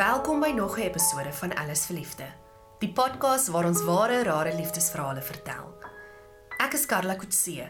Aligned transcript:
Welkom 0.00 0.40
by 0.40 0.48
nog 0.56 0.78
'n 0.78 0.80
episode 0.80 1.32
van 1.32 1.54
Alles 1.54 1.86
vir 1.86 1.96
Liefde. 1.96 2.24
Die 2.78 2.92
podcast 2.92 3.48
waar 3.48 3.66
ons 3.66 3.84
ware 3.84 4.22
rare 4.22 4.54
liefdesverhale 4.54 5.22
vertel. 5.22 5.64
Ek 6.56 6.72
is 6.72 6.86
Karla 6.86 7.14
Kutse 7.14 7.66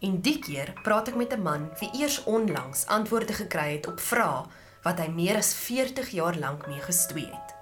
en 0.00 0.20
die 0.20 0.38
keer 0.38 0.72
praat 0.82 1.08
ek 1.08 1.14
met 1.14 1.32
'n 1.32 1.42
man 1.42 1.68
wie 1.78 1.90
eers 2.00 2.24
onlangs 2.24 2.86
antwoorde 2.86 3.32
gekry 3.32 3.72
het 3.72 3.86
op 3.86 4.00
vrae 4.00 4.44
wat 4.82 4.98
hy 4.98 5.08
meer 5.08 5.36
as 5.36 5.54
40 5.54 6.08
jaar 6.08 6.36
lank 6.38 6.66
mee 6.66 6.80
gestoei 6.80 7.26
het. 7.26 7.54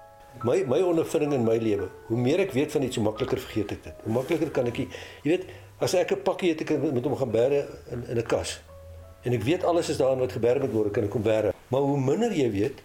My 0.43 0.63
my 0.67 0.81
ondervinding 0.81 1.33
in 1.33 1.43
my 1.43 1.57
lewe, 1.57 1.89
hoe 2.07 2.17
meer 2.17 2.39
ek 2.39 2.51
weet 2.51 2.71
van 2.71 2.81
iets, 2.81 2.95
hoe 2.95 3.05
makliker 3.05 3.39
vergeet 3.39 3.71
ek 3.71 3.83
dit. 3.83 3.95
Hoe 4.03 4.13
makliker 4.13 4.51
kan 4.51 4.65
ek, 4.65 4.77
jy 4.77 4.87
weet, 5.23 5.45
as 5.79 5.93
ek 5.93 6.11
'n 6.11 6.21
pakkie 6.23 6.49
het 6.49 6.61
ek 6.61 6.93
met 6.93 7.03
hom 7.03 7.15
gaan 7.15 7.31
bære 7.31 7.67
in 7.91 8.07
in 8.07 8.17
'n 8.17 8.25
kas. 8.25 8.61
En 9.23 9.33
ek 9.33 9.43
weet 9.43 9.63
alles 9.63 9.89
is 9.89 9.97
daarin 9.97 10.19
wat 10.19 10.31
gebeur 10.31 10.59
moet 10.59 10.71
word, 10.71 10.91
kan 10.91 11.03
ek 11.03 11.09
kom 11.09 11.23
bære. 11.23 11.53
Maar 11.67 11.81
hoe 11.81 11.99
minder 11.99 12.31
jy 12.31 12.51
weet, 12.51 12.81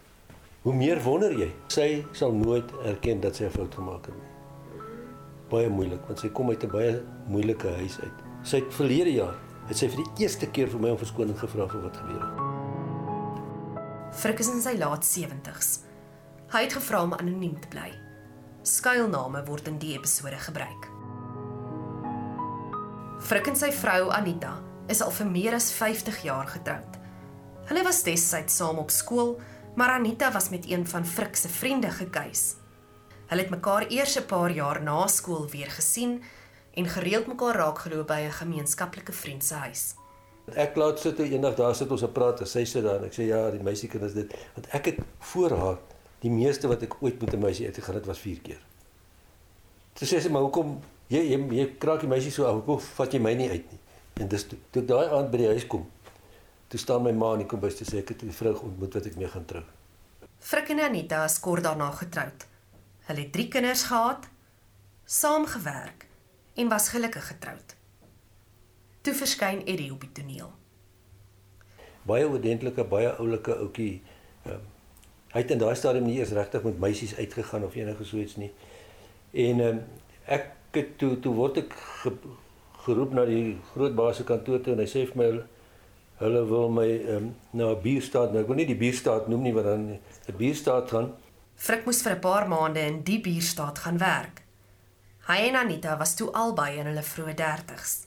hoe 0.69 0.77
meer 0.77 0.99
wonder 1.01 1.33
jy. 1.33 1.49
Sy 1.73 2.05
sal 2.13 2.35
nooit 2.37 2.69
erken 2.85 3.23
dat 3.25 3.37
sy 3.37 3.45
'n 3.45 3.51
fout 3.51 3.75
gemaak 3.75 4.07
het 4.07 4.15
nie. 4.15 4.31
Baie 5.49 5.69
moeilik, 5.69 6.03
want 6.07 6.19
sy 6.19 6.29
kom 6.29 6.51
uit 6.51 6.63
'n 6.63 6.69
baie 6.71 7.03
moeilike 7.27 7.69
huis 7.69 8.01
uit. 8.01 8.19
Sy 8.43 8.57
het 8.57 8.75
verlede 8.75 9.13
jaar 9.13 9.35
het 9.69 9.77
sy 9.77 9.89
vir 9.89 10.05
die 10.05 10.25
eerste 10.25 10.47
keer 10.47 10.69
vir 10.69 10.81
my 10.81 10.91
om 10.91 10.99
verskoning 10.99 11.39
gevra 11.39 11.69
vir 11.69 11.83
wat 11.83 11.97
gebeur 11.97 12.21
het. 12.21 12.39
Frik 14.15 14.39
is 14.39 14.49
in 14.49 14.61
sy 14.61 14.77
laat 14.77 15.05
70's. 15.05 15.81
Hy 16.53 16.63
het 16.63 16.73
gevra 16.73 17.03
om 17.03 17.13
anoniem 17.13 17.61
te 17.61 17.69
bly. 17.69 17.93
Skuilname 18.63 19.45
word 19.45 19.69
in 19.69 19.79
die 19.79 19.97
episode 19.97 20.37
gebruik. 20.37 20.89
Frik 23.21 23.47
en 23.47 23.57
sy 23.57 23.73
vrou 23.73 24.11
Anita 24.11 24.63
is 24.89 25.03
al 25.03 25.11
vir 25.11 25.27
meer 25.27 25.55
as 25.55 25.73
50 25.73 26.23
jaar 26.23 26.47
getroud. 26.47 26.99
Hulle 27.69 27.85
was 27.85 28.03
destyds 28.03 28.57
saam 28.57 28.79
op 28.79 28.91
skool, 28.91 29.41
maar 29.79 29.90
Anita 29.90 30.32
was 30.32 30.48
met 30.48 30.71
een 30.71 30.87
van 30.87 31.07
Frik 31.07 31.37
se 31.37 31.48
vriende 31.48 31.90
gekuis. 31.90 32.54
Hulle 33.26 33.40
het 33.40 33.51
mekaar 33.51 33.87
eers 33.88 34.18
'n 34.18 34.26
paar 34.26 34.51
jaar 34.51 34.82
na 34.82 35.07
skool 35.07 35.48
weer 35.51 35.70
gesien 35.70 36.23
en 36.74 36.87
gereeld 36.87 37.26
mekaar 37.26 37.54
raakgeloop 37.54 38.07
by 38.07 38.20
'n 38.20 38.32
gemeenskaplike 38.32 39.12
vriend 39.12 39.45
se 39.45 39.54
huis. 39.54 39.95
Ek 40.54 40.76
laat 40.76 41.01
sit 41.01 41.18
eendag 41.18 41.54
daar 41.54 41.74
sit 41.74 41.90
ons 41.90 42.02
op 42.02 42.12
praat 42.12 42.40
en 42.40 42.46
sy 42.46 42.80
daar 42.80 42.96
en 42.96 43.04
ek 43.04 43.12
sê 43.12 43.23
ja, 43.23 43.51
die 43.51 43.62
meisiekind 43.62 44.02
is 44.02 44.12
dit 44.12 44.35
want 44.54 44.66
ek 44.68 44.85
het 44.85 44.98
voor 45.18 45.51
haar 45.51 45.79
die 46.18 46.30
meeste 46.30 46.68
wat 46.68 46.82
ek 46.82 46.96
ooit 47.01 47.20
met 47.20 47.32
'n 47.35 47.38
meisie 47.38 47.66
uitgegaan 47.66 47.95
het 47.95 48.07
was 48.07 48.18
4 48.18 48.40
keer. 48.40 48.60
Toe 49.92 50.09
sê 50.09 50.20
sy 50.20 50.29
maar 50.29 50.42
hoekom 50.42 50.80
jy 51.07 51.20
jy, 51.20 51.48
jy 51.51 51.76
kraak 51.79 52.01
die 52.01 52.09
meisie 52.09 52.30
so 52.30 52.45
af, 52.45 52.54
hoekom 52.54 52.80
vat 52.80 53.13
jy 53.13 53.20
my 53.20 53.35
nie 53.35 53.51
uit 53.51 53.70
nie? 53.70 53.80
En 54.15 54.29
dis 54.29 54.46
toe, 54.46 54.59
toe 54.70 54.85
daai 54.85 55.09
aand 55.09 55.30
by 55.30 55.37
die 55.37 55.46
huis 55.46 55.66
kom. 55.66 55.87
Toe 56.69 56.80
staan 56.80 57.02
my 57.02 57.13
ma 57.16 57.33
in 57.33 57.45
die 57.45 57.49
kombuis 57.49 57.79
te 57.79 57.85
sê 57.88 58.02
ek 58.02 58.09
het 58.13 58.23
'n 58.23 58.33
vrou 58.33 58.55
ontmoet 58.69 58.95
wat 58.95 59.07
ek 59.07 59.16
mee 59.16 59.29
gaan 59.29 59.45
trou. 59.45 59.65
Frik 60.38 60.69
en 60.69 60.80
Anita 60.80 61.25
is 61.25 61.41
kort 61.41 61.63
daarna 61.63 61.91
getroud. 61.91 62.47
Hulle 63.07 63.21
het 63.21 63.33
3 63.33 63.49
kinders 63.49 63.83
gehad, 63.83 64.28
saamgewerk 65.05 66.06
en 66.55 66.69
was 66.69 66.88
gelukkig 66.88 67.27
getroud. 67.27 67.77
Toe 69.00 69.15
verskyn 69.15 69.66
Eddie 69.66 69.93
op 69.93 70.00
die 70.00 70.12
toneel. 70.12 70.50
Baie 72.03 72.28
oordentlike, 72.28 72.84
baie 72.84 73.16
oulike 73.16 73.56
ouetjie. 73.56 74.03
Um, 74.47 74.60
hy 75.32 75.41
het 75.41 75.50
in 75.50 75.59
daai 75.59 75.75
stadium 75.77 76.05
nie 76.05 76.19
eers 76.19 76.32
regtig 76.37 76.62
met 76.62 76.78
meisies 76.78 77.16
uitgegaan 77.16 77.65
of 77.65 77.75
enige 77.75 78.05
so 78.05 78.16
iets 78.16 78.37
nie. 78.37 78.53
En 79.32 79.60
um, 79.60 79.82
ek 80.25 80.53
het 80.72 80.99
toe 80.99 81.16
toe 81.21 81.34
word 81.34 81.56
ek 81.56 81.72
ge, 81.72 82.12
geroep 82.84 83.12
na 83.16 83.25
die 83.25 83.56
groot 83.72 83.94
baas 83.94 84.16
se 84.21 84.25
kantoor 84.25 84.60
toe 84.60 84.75
en 84.75 84.82
hy 84.84 84.88
sê 84.88 85.06
vir 85.09 85.16
my 85.16 85.31
hulle, 85.32 85.47
hulle 86.19 86.43
wil 86.49 86.69
my 86.69 86.88
um, 87.15 87.37
na 87.50 87.71
'n 87.71 87.81
bierstaat, 87.83 88.33
nou 88.33 88.43
ek 88.43 88.49
wil 88.50 88.56
nie 88.56 88.66
die 88.66 88.78
bierstaat 88.78 89.28
noem 89.28 89.43
nie, 89.43 89.55
want 89.55 89.66
dan 89.66 89.99
'n 90.28 90.37
bierstaat 90.37 90.91
gaan. 90.91 91.15
Frik 91.54 91.87
moes 91.87 92.03
vir 92.03 92.12
'n 92.12 92.20
paar 92.20 92.48
maande 92.48 92.81
in 92.81 93.03
die 93.03 93.20
bierstaat 93.20 93.78
gaan 93.78 93.98
werk. 93.98 94.42
Hy 95.28 95.38
en 95.48 95.56
Anita 95.56 95.97
was 95.97 96.15
toe 96.15 96.31
albei 96.32 96.78
in 96.78 96.87
hulle 96.87 97.03
vroeë 97.03 97.34
30's. 97.34 98.06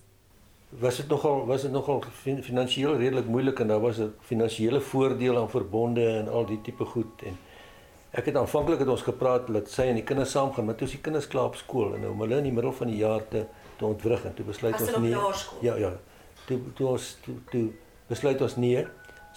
Was 0.79 0.97
dit 0.97 1.07
nogal 1.07 1.45
was 1.45 1.61
dit 1.61 1.71
nogal 1.71 2.03
fin, 2.23 2.43
finansiëel 2.43 2.97
redelik 2.97 3.27
moeilik 3.27 3.59
en 3.59 3.67
daar 3.67 3.79
was 3.79 3.99
'n 3.99 4.13
finansiële 4.19 4.81
voordeel 4.81 5.37
aan 5.37 5.49
verbonde 5.49 6.07
en 6.07 6.29
al 6.29 6.45
die 6.45 6.61
tipe 6.61 6.85
goed 6.85 7.21
en 7.23 7.37
ek 8.11 8.25
het 8.25 8.35
aanvanklik 8.35 8.79
het 8.79 8.87
ons 8.87 9.01
gepraat 9.01 9.47
dat 9.47 9.69
sy 9.69 9.81
en 9.81 9.95
die 9.95 10.03
kinders 10.03 10.31
saam 10.31 10.53
gaan, 10.53 10.65
maar 10.65 10.75
toe 10.75 10.87
is 10.87 10.93
die 10.93 11.01
kinders 11.01 11.27
klaar 11.27 11.45
op 11.45 11.55
skool 11.55 11.93
en 11.95 12.01
nou 12.01 12.11
om 12.11 12.19
hulle 12.19 12.37
in 12.37 12.43
die 12.43 12.51
middel 12.51 12.73
van 12.73 12.87
die 12.87 12.97
jaar 12.97 13.27
te 13.27 13.45
te 13.77 13.85
ontwrig 13.85 14.25
en 14.25 14.33
toe 14.33 14.45
besluit 14.45 14.75
As 14.75 14.81
ons 14.81 14.97
nee. 14.97 15.15
Ja 15.61 15.75
ja. 15.75 15.91
Toe 16.45 16.59
toe 16.73 16.87
ons 16.87 17.17
toe, 17.21 17.35
toe 17.51 17.69
besluit 18.11 18.41
ons 18.43 18.57
nee. 18.59 18.83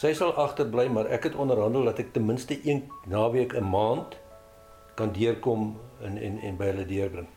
Sy 0.01 0.11
sal 0.19 0.35
agterbly, 0.43 0.89
maar 0.91 1.07
ek 1.15 1.29
het 1.29 1.39
onderhandel 1.39 1.87
dat 1.87 2.01
ek 2.03 2.13
ten 2.17 2.27
minste 2.27 2.59
een 2.67 2.83
naweek 3.07 3.55
'n 3.55 3.71
maand 3.71 4.17
kan 4.99 5.13
deurkom 5.13 5.75
en 6.03 6.19
en 6.19 6.39
en 6.43 6.57
by 6.57 6.71
hulle 6.73 6.87
deurbring. 6.87 7.29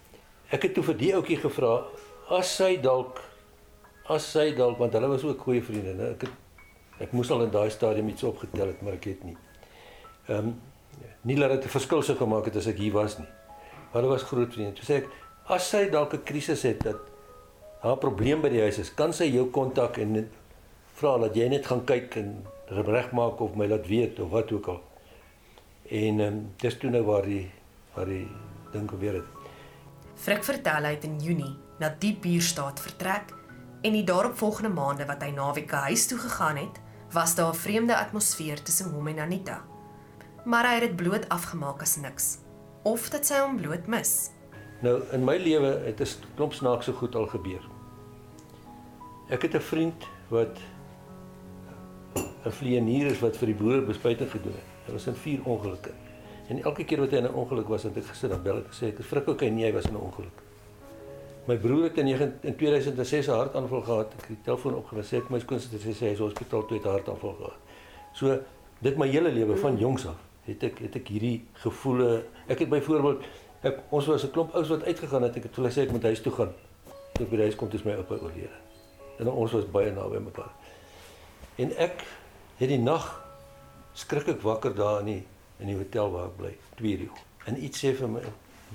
Ek 0.52 0.64
het 0.64 0.74
toe 0.74 0.84
vir 0.84 0.98
die 0.98 1.14
ouetjie 1.14 1.38
gevra 1.38 1.86
as 2.30 2.56
sy 2.56 2.78
dalk 2.82 3.22
as 4.10 4.32
sy 4.32 4.54
dalk 4.56 4.78
want 4.78 4.94
hulle 4.94 5.08
was 5.08 5.24
ook 5.24 5.42
goeie 5.42 5.64
vriende, 5.64 5.94
né? 5.94 6.12
Ek 6.16 6.22
het 6.22 6.32
ek 7.00 7.12
moes 7.14 7.32
al 7.32 7.44
in 7.44 7.52
daai 7.52 7.70
stadium 7.70 8.08
iets 8.10 8.24
opgetel 8.24 8.68
het, 8.68 8.82
maar 8.82 8.94
ek 8.94 9.06
het 9.06 9.24
nie. 9.24 9.38
Ehm 10.28 10.48
um, 10.48 10.56
nie 11.22 11.36
dat 11.36 11.52
dit 11.52 11.66
'n 11.66 11.70
verskil 11.70 12.02
sou 12.02 12.18
gemaak 12.18 12.46
het 12.46 12.56
as 12.56 12.68
ek 12.68 12.78
hier 12.78 12.94
was 12.94 13.18
nie. 13.20 13.28
Hulle 13.92 14.08
was 14.08 14.24
groot 14.24 14.54
vriende. 14.54 14.74
Toe 14.74 14.86
sê 14.86 14.98
ek 15.04 15.10
as 15.48 15.70
sy 15.70 15.90
dalk 15.90 16.14
'n 16.14 16.24
krisis 16.24 16.64
het 16.64 16.84
dat 16.84 17.00
haar 17.82 17.98
probleem 17.98 18.42
by 18.42 18.50
die 18.50 18.62
huis 18.62 18.78
is, 18.78 18.94
kan 18.94 19.14
sy 19.14 19.26
jou 19.32 19.46
kontak 19.52 19.98
en 19.98 20.30
vra 20.98 21.18
dat 21.22 21.36
jy 21.38 21.48
net 21.52 21.68
gaan 21.70 21.84
kyk 21.86 22.16
en 22.18 22.32
regmaak 22.88 23.42
of 23.44 23.56
my 23.56 23.68
laat 23.70 23.86
weet 23.88 24.20
of 24.20 24.32
wat 24.34 24.52
ook 24.52 24.68
al. 24.74 24.82
En 25.90 26.20
ehm 26.20 26.34
um, 26.34 26.40
dis 26.58 26.78
toe 26.78 26.90
nou 26.90 27.04
waar 27.06 27.26
die 27.26 27.46
waar 27.96 28.10
die 28.10 28.28
ding 28.74 28.90
gebeur 28.90 29.14
het. 29.14 29.28
Frik 30.18 30.44
vertel 30.44 30.84
hy 30.84 30.96
het 30.96 31.04
in 31.06 31.20
Junie 31.22 31.54
na 31.80 31.92
die 32.00 32.16
bierstaat 32.22 32.80
vertrek 32.82 33.34
en 33.86 33.94
die 33.94 34.04
daaropvolgende 34.04 34.74
maande 34.74 35.06
wat 35.06 35.22
hy 35.22 35.30
naweke 35.36 35.76
huis 35.88 36.08
toe 36.10 36.18
gegaan 36.18 36.58
het, 36.58 36.80
was 37.14 37.36
daar 37.36 37.54
'n 37.54 37.62
vreemde 37.62 37.98
atmosfeer 37.98 38.62
tussen 38.64 38.92
hom 38.92 39.08
en 39.08 39.20
Anita. 39.20 39.62
Maar 40.46 40.66
hy 40.66 40.74
het 40.74 40.82
dit 40.82 40.96
bloot 40.96 41.30
afgemaak 41.30 41.82
as 41.82 41.96
niks 41.96 42.38
of 42.84 43.10
dat 43.10 43.26
sy 43.26 43.40
hom 43.40 43.58
bloot 43.58 43.88
mis. 43.88 44.32
Nou 44.82 45.02
in 45.12 45.24
my 45.24 45.38
lewe 45.38 45.72
het 45.86 46.02
'n 46.02 46.26
klomp 46.36 46.54
snaakse 46.54 46.94
goed 46.94 47.16
al 47.16 47.28
gebeur. 47.28 47.62
Ek 49.30 49.42
het 49.42 49.54
'n 49.54 49.62
vriend 49.62 50.08
wat 50.30 50.58
'n 52.48 52.52
vleienier 52.52 53.12
is 53.12 53.20
wat 53.20 53.38
vir 53.38 53.52
die 53.52 53.56
boere 53.56 53.82
bespuiting 53.82 54.32
gedoen 54.32 54.56
het. 54.56 54.68
Hy 54.88 54.92
was 54.94 55.08
in 55.08 55.16
vier 55.16 55.40
ongelukke. 55.44 55.92
En 56.48 56.64
elke 56.64 56.84
keer 56.84 57.00
wat 57.00 57.12
hy 57.12 57.18
in 57.18 57.24
'n 57.28 57.34
ongeluk 57.34 57.68
was, 57.68 57.84
het 57.84 57.98
ek 57.98 58.06
gesit 58.06 58.30
dan 58.30 58.44
bel 58.44 58.58
ek 58.58 58.68
gesê 58.72 58.88
ek 58.88 59.04
frik 59.04 59.28
ook 59.28 59.42
hy 59.42 59.50
nie 59.50 59.66
hy 59.66 59.74
was 59.74 59.86
in 59.86 59.94
'n 59.94 60.02
ongeluk. 60.02 60.38
My 61.48 61.58
broer 61.58 61.84
het 61.84 61.98
in 61.98 62.06
9 62.06 62.34
in 62.42 62.56
2006 62.56 63.28
'n 63.28 63.32
hartaanval 63.32 63.82
gehad. 63.82 64.14
Ek 64.14 64.20
het 64.20 64.28
die 64.28 64.44
telefoon 64.44 64.76
opgewas 64.76 65.14
sê 65.14 65.18
ek 65.18 65.30
my 65.30 65.40
skoonsister 65.40 65.80
sê 65.80 66.06
hy 66.06 66.14
is 66.14 66.20
hospitaal 66.20 66.66
toe 66.66 66.78
het 66.78 66.86
hartaanval 66.86 67.34
gehad. 67.34 67.60
So 68.14 68.40
dit 68.80 68.98
my 68.98 69.08
hele 69.08 69.32
lewe 69.32 69.58
van 69.58 69.78
jongs 69.78 70.06
af 70.08 70.20
het 70.46 70.64
ek 70.64 70.80
het 70.80 70.96
ek 70.96 71.08
hierdie 71.08 71.46
gevoele. 71.54 72.24
Ek 72.48 72.60
het 72.60 72.70
byvoorbeeld 72.70 73.24
ek 73.64 73.80
ons 73.90 74.06
was 74.06 74.24
'n 74.24 74.32
klomp 74.32 74.54
ouens 74.54 74.70
wat 74.70 74.84
uitgegaan 74.84 75.24
het. 75.24 75.36
Ek 75.36 75.44
het 75.44 75.56
hulle 75.56 75.70
sê 75.70 75.82
ek 75.82 75.92
moet 75.92 76.04
huis 76.04 76.22
toe 76.22 76.32
gaan. 76.32 76.54
Toe 77.14 77.26
by 77.26 77.36
die 77.36 77.46
huis 77.50 77.56
kom, 77.56 77.70
is 77.72 77.84
my 77.84 77.94
oupa 77.94 78.16
oorlede. 78.16 78.58
En 79.20 79.30
ons 79.30 79.52
was 79.52 79.72
baie 79.72 79.92
naby 79.92 80.18
mekaar. 80.18 80.52
En 81.56 81.78
ek 81.78 82.04
het 82.58 82.70
die 82.70 82.80
nag 82.82 83.08
skrik 83.94 84.28
ek 84.28 84.42
wakker 84.42 84.76
daar 84.76 85.00
in 85.00 85.06
die 85.06 85.24
in 85.60 85.68
die 85.72 85.76
hotel 85.78 86.12
waar 86.14 86.28
ek 86.28 86.36
bly, 86.38 86.52
2 86.78 86.98
uur. 87.08 87.22
En 87.50 87.64
iets 87.64 87.80
sê 87.82 87.96
vir 87.98 88.08
my, 88.08 88.20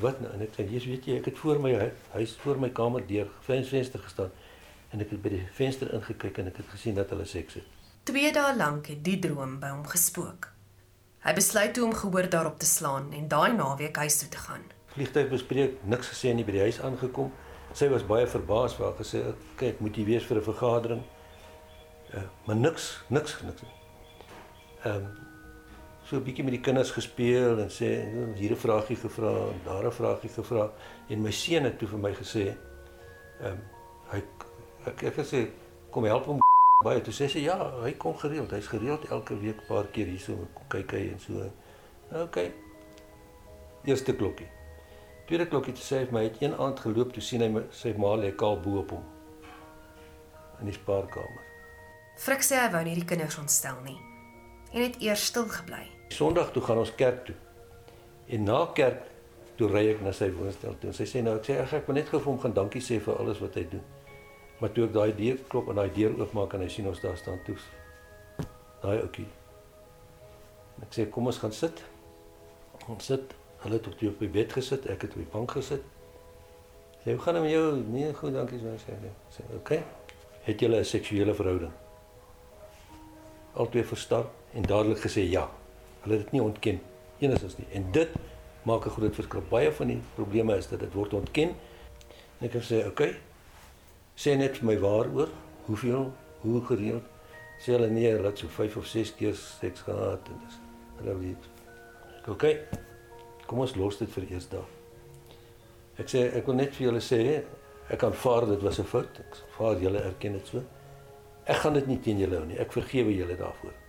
wat 0.02 0.20
nou? 0.20 0.32
En 0.34 0.40
ek 0.42 0.50
sê, 0.56 0.64
"Jesus, 0.66 0.88
weet 0.90 1.04
jy, 1.06 1.16
ek 1.18 1.24
het 1.24 1.38
voor 1.38 1.60
my 1.60 1.72
hu- 1.74 1.92
huis 2.12 2.36
voor 2.42 2.58
my 2.58 2.70
kamer 2.70 3.06
deur, 3.06 3.28
venster 3.40 4.00
gestaan 4.00 4.30
en 4.92 5.00
ek 5.00 5.10
het 5.10 5.22
by 5.22 5.28
die 5.28 5.46
venster 5.54 5.92
ingekyk 5.94 6.38
en 6.38 6.46
ek 6.46 6.56
het 6.56 6.66
gesien 6.66 6.94
dat 6.94 7.10
hulle 7.10 7.24
seks 7.24 7.54
het. 7.54 7.64
2 8.04 8.32
dae 8.32 8.56
lank 8.56 8.86
het 8.86 9.04
die 9.04 9.18
droom 9.18 9.60
by 9.60 9.68
hom 9.68 9.86
gespook. 9.86 10.48
Hy 11.24 11.32
besluit 11.34 11.74
toe 11.74 11.84
om 11.84 11.94
gehoor 11.94 12.28
daarop 12.28 12.58
te 12.58 12.66
slaan 12.66 13.12
en 13.12 13.28
daai 13.28 13.52
naweek 13.52 13.96
huis 13.96 14.18
toe 14.18 14.28
te 14.28 14.36
gaan. 14.38 14.62
Vliegtuig 14.86 15.28
bespreek, 15.30 15.84
niks 15.84 16.08
gesê 16.08 16.34
nie 16.34 16.44
by 16.44 16.52
die 16.52 16.60
huis 16.60 16.80
aangekom. 16.80 17.32
Sy 17.72 17.88
was 17.88 18.02
baie 18.06 18.26
verbaas, 18.26 18.76
waar 18.76 18.92
gesê, 18.92 19.22
"Kyk, 19.56 19.80
moet 19.80 19.96
jy 19.96 20.04
wees 20.04 20.24
vir 20.24 20.36
'n 20.38 20.42
vergadering?" 20.42 21.02
Uh, 22.14 22.20
maar 22.44 22.56
niks, 22.56 23.02
niks 23.08 23.36
niks. 23.42 23.62
Ehm 24.84 24.94
um, 24.94 25.06
so 26.04 26.16
'n 26.16 26.22
bietjie 26.22 26.44
met 26.44 26.52
die 26.52 26.60
kinders 26.60 26.90
gespeel 26.90 27.58
en 27.58 27.70
sê 27.70 27.90
hier 28.34 28.50
'n 28.50 28.56
vragie 28.56 28.96
gevra 28.96 29.32
en 29.52 29.60
daar 29.64 29.86
'n 29.86 29.92
vragie 29.92 30.30
gevra. 30.30 30.70
En 31.08 31.22
my 31.22 31.30
seun 31.30 31.64
het 31.64 31.78
toe 31.78 31.88
vir 31.88 31.98
my 31.98 32.14
gesê 32.14 32.56
ehm 33.40 33.52
um, 33.52 33.60
hy 34.10 34.22
ek 34.86 35.02
ek 35.02 35.14
gesê 35.14 35.48
kom 35.90 36.04
help 36.04 36.26
hom 36.26 36.40
baie. 36.86 37.00
Toe 37.00 37.14
sê 37.14 37.28
sy 37.28 37.38
ja 37.38 37.80
hy 37.82 37.92
kom 37.92 38.16
gereeld. 38.16 38.50
Hy's 38.50 38.66
gereeld 38.66 39.08
elke 39.10 39.38
week 39.38 39.56
'n 39.62 39.66
paar 39.68 39.86
keer 39.86 40.06
hierso 40.06 40.48
kyk 40.68 40.90
hy 40.92 41.08
en 41.12 41.20
so. 41.20 41.50
Okay 42.12 42.52
eerste 43.84 44.16
klokkie. 44.16 44.46
Tweede 45.26 45.46
klokkie 45.48 45.74
toe 45.74 45.84
sê 45.84 46.02
hy 46.02 46.06
vir 46.10 46.16
my 46.16 46.22
het 46.26 46.38
een 46.42 46.54
aand 46.54 46.80
geloop 46.84 47.12
toe 47.14 47.22
sien 47.22 47.42
hy 47.42 47.50
my, 47.56 47.64
sy 47.74 47.94
ma 47.98 48.14
lê 48.18 48.32
kaal 48.38 48.60
bo 48.62 48.82
op 48.82 48.96
hom 48.96 49.04
in 50.62 50.70
die 50.70 50.76
spaarkamer. 50.76 51.50
Frik 52.22 52.44
sê 52.46 52.60
hy 52.62 52.70
wou 52.74 52.82
nie 52.86 52.98
die 52.98 53.08
kinders 53.08 53.38
ontstel 53.40 53.80
nie 53.86 53.98
en 54.72 54.82
het 54.82 54.96
eers 55.00 55.24
stil 55.24 55.48
gebly. 55.48 55.84
Sondag 56.08 56.52
toe 56.52 56.62
gaan 56.62 56.80
ons 56.80 56.94
kerk 56.94 57.24
toe. 57.24 57.34
En 58.32 58.42
na 58.48 58.64
kerk 58.74 59.04
toe 59.56 59.68
ry 59.68 59.84
ek 59.92 60.00
na 60.04 60.12
sy 60.16 60.30
woonstel 60.32 60.76
toe. 60.80 60.92
Sy 60.96 61.06
sê 61.08 61.22
nou 61.24 61.36
ek 61.38 61.48
sê 61.48 61.58
ek, 61.60 61.74
ek 61.82 61.88
wil 61.88 61.98
net 62.00 62.10
gou 62.12 62.20
vir 62.20 62.32
hom 62.32 62.40
gaan 62.40 62.56
dankie 62.56 62.82
sê 62.84 62.98
vir 63.02 63.20
alles 63.20 63.40
wat 63.42 63.58
hy 63.60 63.66
doen. 63.74 63.84
Maar 64.60 64.72
toe 64.72 64.86
ek 64.88 64.96
daai 64.96 65.12
deur 65.18 65.38
klop 65.52 65.70
en 65.72 65.80
daai 65.80 65.92
deur 65.94 66.16
oopmaak 66.20 66.56
en 66.56 66.64
hy 66.64 66.70
sien 66.72 66.88
ons 66.88 67.00
daar 67.04 67.16
staan 67.20 67.40
toe. 67.46 67.56
Daai 68.82 68.98
ouetjie. 69.02 69.28
Ek 70.82 70.96
sê 70.96 71.08
kom 71.12 71.28
ons 71.28 71.40
gaan 71.42 71.54
sit. 71.56 71.82
Ons 72.88 73.10
sit. 73.12 73.36
Hulle 73.62 73.78
het 73.78 73.86
op 73.86 73.98
die 74.00 74.08
op 74.10 74.22
die 74.22 74.30
bed 74.32 74.54
gesit, 74.56 74.88
ek 74.90 75.04
het 75.06 75.12
op 75.14 75.22
die 75.22 75.30
bank 75.30 75.52
gesit. 75.54 75.84
Sê 77.02 77.14
hoe 77.14 77.22
gaan 77.22 77.38
dit 77.38 77.44
met 77.44 77.52
jou? 77.52 77.66
Nee, 77.92 78.10
goed, 78.14 78.34
dankie 78.34 78.58
so 78.62 78.72
sê 78.82 78.96
hy. 78.98 79.10
Sê. 79.34 79.44
Okay. 79.60 79.82
Het 80.46 80.60
julle 80.64 80.80
'n 80.80 80.84
seksuele 80.84 81.34
verhouding? 81.34 81.72
Albei 83.54 83.84
verstaan 83.84 84.26
en 84.54 84.62
dadelik 84.62 84.98
gesê 85.04 85.24
ja. 85.30 85.50
Hulle 86.02 86.16
het 86.16 86.24
dit 86.24 86.32
nie 86.32 86.42
ontken 86.42 86.80
enigstens 87.22 87.56
nie. 87.58 87.66
En 87.72 87.86
dit 87.92 88.08
maak 88.62 88.86
'n 88.86 88.90
groot 88.90 89.14
verskil. 89.14 89.42
Baie 89.48 89.72
van 89.72 89.86
die 89.86 90.00
probleme 90.14 90.56
is 90.56 90.68
dat 90.68 90.80
dit 90.80 90.92
word 90.92 91.14
ontken. 91.14 91.54
En 92.38 92.50
ek 92.50 92.62
sê 92.62 92.78
oké. 92.78 92.88
Okay, 92.88 93.16
sê 94.14 94.36
net 94.36 94.58
vir 94.58 94.66
my 94.66 94.78
waaroor? 94.78 95.28
Hoeveel? 95.64 96.12
Hoe 96.40 96.64
gereeld? 96.64 97.02
Sê 97.58 97.72
hulle 97.72 97.90
nee, 97.90 98.10
hulle 98.10 98.26
het 98.26 98.38
so 98.38 98.48
5 98.48 98.76
of 98.76 98.86
6 98.86 99.14
keer 99.14 99.34
seks 99.34 99.80
gehad 99.80 100.28
en 100.28 100.40
dis 100.46 100.58
hulle 100.96 101.18
weet. 101.18 101.48
Oké. 102.20 102.30
Okay, 102.30 102.60
kom 103.46 103.58
ons 103.58 103.74
los 103.74 103.98
dit 103.98 104.10
vir 104.10 104.24
eers 104.30 104.48
daar. 104.48 104.68
Ek 106.00 106.08
sê 106.08 106.24
ek 106.38 106.46
wil 106.46 106.54
net 106.54 106.74
vir 106.74 106.86
julle 106.86 107.00
sê 107.00 107.42
ek 107.92 108.02
aanvaar 108.02 108.46
dit 108.46 108.62
was 108.62 108.78
'n 108.78 108.84
fout. 108.84 109.18
Ek 109.18 109.36
aanvaar 109.42 109.82
julle 109.82 110.02
erken 110.02 110.32
dit 110.32 110.46
so. 110.46 110.62
Ek 111.44 111.56
gaan 111.56 111.74
dit 111.74 111.86
nie 111.86 111.98
teen 112.00 112.18
julle 112.18 112.36
hou 112.36 112.46
nie. 112.46 112.58
Ek 112.58 112.72
vergewe 112.72 113.14
julle 113.14 113.36
daarvoor. 113.36 113.81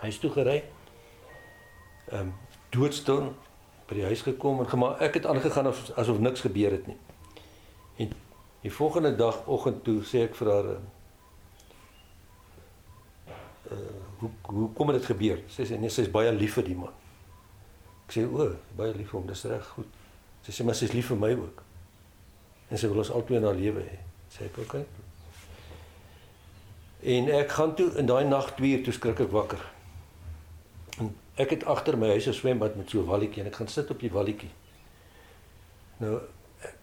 Hy 0.00 0.08
is 0.12 0.18
toe 0.20 0.30
gery. 0.30 0.62
Ehm 2.12 2.20
um, 2.20 2.34
doodstil 2.74 3.30
by 3.88 3.94
die 3.94 4.04
huis 4.04 4.22
gekom 4.26 4.60
en 4.60 4.68
gemaak 4.68 5.00
ek 5.06 5.20
het 5.20 5.26
aangegaan 5.30 5.70
asof, 5.70 5.90
asof 5.96 6.18
niks 6.18 6.42
gebeur 6.44 6.74
het 6.74 6.86
nie. 6.90 6.96
En 8.02 8.12
die 8.60 8.72
volgende 8.72 9.14
dag 9.16 9.46
oggend 9.46 9.84
toe 9.86 10.02
sê 10.04 10.26
ek 10.26 10.34
vir 10.38 10.52
haar 10.52 10.68
uh 10.74 10.80
hoe 14.16 14.30
hoe 14.42 14.68
kom 14.72 14.92
dit 14.92 15.04
gebeur? 15.04 15.42
Sy 15.52 15.66
sê 15.68 15.78
nee, 15.78 15.92
sy's 15.92 16.10
baie 16.10 16.32
lief 16.32 16.56
vir 16.56 16.64
die 16.64 16.76
man. 16.78 16.92
Ek 18.06 18.14
sê 18.16 18.24
o, 18.24 18.46
baie 18.78 18.94
lief 18.96 19.10
vir 19.10 19.18
hom, 19.20 19.26
dis 19.28 19.44
reg 19.50 19.66
goed. 19.74 19.90
Sy 20.46 20.54
sê 20.54 20.64
maar 20.64 20.78
sy's 20.78 20.94
lief 20.94 21.10
vir 21.12 21.20
my 21.20 21.32
ook. 21.36 21.62
En 22.70 22.80
sy 22.80 22.88
wil 22.90 23.02
ons 23.02 23.12
albei 23.14 23.40
na 23.42 23.52
lewe 23.54 23.82
hê. 23.84 23.98
Sê 24.32 24.46
ek 24.48 24.60
okay. 24.62 24.84
En 27.16 27.28
ek 27.36 27.52
gaan 27.58 27.74
toe 27.78 27.90
in 28.00 28.08
daai 28.08 28.24
nag 28.24 28.54
2 28.56 28.78
uur 28.78 28.84
toe 28.86 28.94
skrik 28.96 29.20
ek 29.26 29.34
wakker. 29.34 29.62
En 30.98 31.16
ek 31.34 31.50
het 31.50 31.64
agter 31.64 31.98
my 31.98 32.08
huis 32.08 32.26
'n 32.26 32.32
swembad 32.32 32.76
met 32.76 32.90
so 32.90 33.00
'n 33.00 33.06
walletjie 33.06 33.42
en 33.42 33.48
ek 33.48 33.56
gaan 33.56 33.68
sit 33.68 33.90
op 33.90 34.00
die 34.00 34.10
walletjie. 34.10 34.50
Nou 35.96 36.20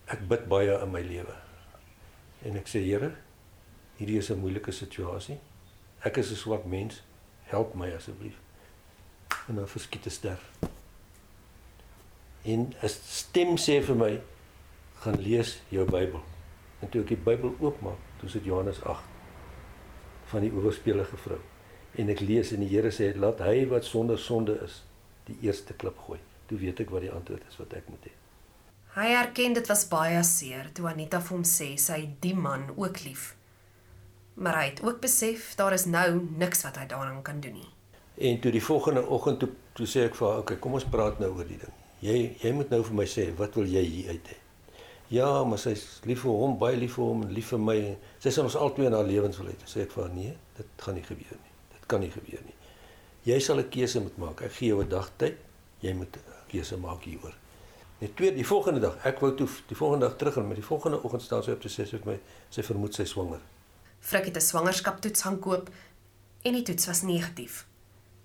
ek, 0.06 0.28
bid 0.28 0.48
baie 0.48 0.80
in 0.82 0.92
my 0.92 1.02
lewe. 1.02 1.36
En 2.42 2.58
ek 2.58 2.68
sê 2.68 2.84
Here, 2.84 3.16
hierdie 3.98 4.18
is 4.18 4.30
'n 4.30 4.40
moeilike 4.40 4.72
situasie. 4.72 5.40
Ek 6.00 6.18
is 6.18 6.32
'n 6.32 6.36
swak 6.36 6.66
mens. 6.66 7.02
Help 7.44 7.74
my 7.76 7.94
asseblief. 7.94 8.40
En 9.48 9.56
dan 9.56 9.68
verskiet 9.68 10.06
'n 10.06 10.10
ster. 10.10 10.40
En 12.44 12.74
'n 12.82 12.90
stem 12.90 13.58
sê 13.58 13.84
vir 13.84 13.96
my 13.96 14.22
gaan 15.00 15.22
lees 15.22 15.62
jou 15.70 15.86
Bybel. 15.86 16.24
En 16.80 16.90
toe 16.90 17.02
ek 17.02 17.08
die 17.08 17.18
Bybel 17.18 17.56
oopmaak, 17.60 17.98
toe 18.20 18.30
sit 18.30 18.44
Johannes 18.44 18.82
8 18.84 19.04
van 20.26 20.42
die 20.42 20.52
oorspelige 20.52 21.18
vrou. 21.18 21.40
En 21.96 22.10
ek 22.10 22.24
lees 22.26 22.52
en 22.52 22.64
die 22.64 22.72
Here 22.72 22.90
sê 22.92 23.12
laat 23.16 23.44
hy 23.46 23.68
wat 23.70 23.86
sonder 23.86 24.18
sonde 24.18 24.58
is, 24.66 24.82
die 25.28 25.38
eerste 25.46 25.76
klip 25.78 26.00
gooi. 26.08 26.20
Toe 26.50 26.58
weet 26.58 26.82
ek 26.84 26.92
wat 26.94 27.06
die 27.06 27.14
antwoord 27.14 27.46
is 27.50 27.60
wat 27.62 27.74
ek 27.78 27.90
moet 27.92 28.10
hê. 28.10 28.14
Hy 28.94 29.08
erken 29.18 29.56
dit 29.58 29.70
was 29.70 29.88
baie 29.90 30.20
seer 30.28 30.68
toe 30.78 30.86
Anita 30.90 31.22
vir 31.22 31.36
hom 31.38 31.46
sê 31.48 31.72
sy 31.82 32.00
het 32.04 32.18
die 32.22 32.36
man 32.38 32.68
ook 32.76 33.00
lief. 33.06 33.32
Maar 34.36 34.60
hy 34.60 34.66
het 34.72 34.82
ook 34.86 35.00
besef 35.02 35.54
daar 35.58 35.74
is 35.74 35.86
nou 35.86 36.08
niks 36.38 36.62
wat 36.66 36.78
hy 36.82 36.86
daaraan 36.90 37.22
kan 37.26 37.40
doen 37.42 37.58
nie. 37.62 37.72
En 38.18 38.40
toe 38.42 38.52
die 38.54 38.62
volgende 38.62 39.06
oggend 39.06 39.40
toe 39.42 39.50
toe 39.74 39.88
sê 39.90 40.06
ek 40.06 40.16
vir 40.16 40.28
haar, 40.28 40.40
"Oké, 40.40 40.60
kom 40.60 40.74
ons 40.74 40.86
praat 40.86 41.20
nou 41.20 41.32
oor 41.34 41.48
die 41.48 41.58
ding. 41.58 41.74
Jy 42.02 42.38
jy 42.44 42.52
moet 42.52 42.70
nou 42.70 42.84
vir 42.84 42.94
my 42.94 43.06
sê 43.06 43.36
wat 43.38 43.56
wil 43.56 43.66
jy 43.66 43.84
hier 43.84 44.10
uit 44.10 44.28
hê?" 44.28 44.38
Ja, 45.10 45.44
maar 45.44 45.58
sy's 45.58 46.02
lief 46.06 46.22
vir 46.22 46.32
hom, 46.32 46.58
baie 46.60 46.78
lief 46.78 46.96
vir 46.96 47.06
hom 47.06 47.24
en 47.24 47.34
lief 47.34 47.50
vir 47.54 47.60
my. 47.60 47.98
Sy 48.20 48.30
sê 48.30 48.44
ons 48.44 48.56
albei 48.56 48.86
in 48.86 48.94
haar 48.94 49.06
lewens 49.06 49.38
wil 49.38 49.48
hê. 49.48 49.56
Sê 49.66 49.82
ek 49.82 49.92
vir 49.92 50.04
haar, 50.04 50.14
"Nee, 50.14 50.38
dit 50.58 50.66
gaan 50.78 50.96
nie 50.96 51.04
gebeur 51.04 51.38
nie. 51.44 51.53
Dit 51.84 51.92
kan 51.92 52.00
nie 52.00 52.12
gebeur 52.14 52.40
nie. 52.48 52.56
Jy 53.28 53.40
sal 53.44 53.60
'n 53.60 53.70
keuse 53.70 54.00
moet 54.00 54.18
maak. 54.18 54.42
Ek 54.42 54.52
gee 54.52 54.68
jou 54.68 54.84
'n 54.84 54.90
dag 54.90 55.12
tyd. 55.18 55.36
Jy 55.82 55.94
moet 55.94 56.16
'n 56.16 56.22
keuse 56.48 56.78
maak 56.78 57.04
hieroor." 57.04 57.36
Net 58.00 58.16
twee 58.16 58.34
die 58.34 58.46
volgende 58.48 58.80
dag, 58.80 58.96
ek 59.06 59.20
wou 59.20 59.36
toe 59.36 59.48
die 59.68 59.76
volgende 59.76 60.08
dag 60.08 60.18
terug 60.18 60.38
en 60.38 60.48
met 60.48 60.56
die 60.56 60.66
volgende 60.66 61.04
oggend 61.04 61.22
staan 61.22 61.44
sy 61.44 61.52
op 61.52 61.62
te 61.62 61.70
sê 61.70 61.86
sy 61.88 61.96
het 61.98 62.06
my 62.06 62.20
sy 62.50 62.64
vermoed 62.64 62.96
sy 62.96 63.04
swanger. 63.04 63.42
Frik 64.00 64.26
het 64.26 64.38
'n 64.38 64.42
swangerskaptoets 64.42 65.22
gaan 65.22 65.40
koop 65.40 65.70
en 66.42 66.54
die 66.54 66.62
toets 66.62 66.86
was 66.86 67.02
negatief. 67.02 67.66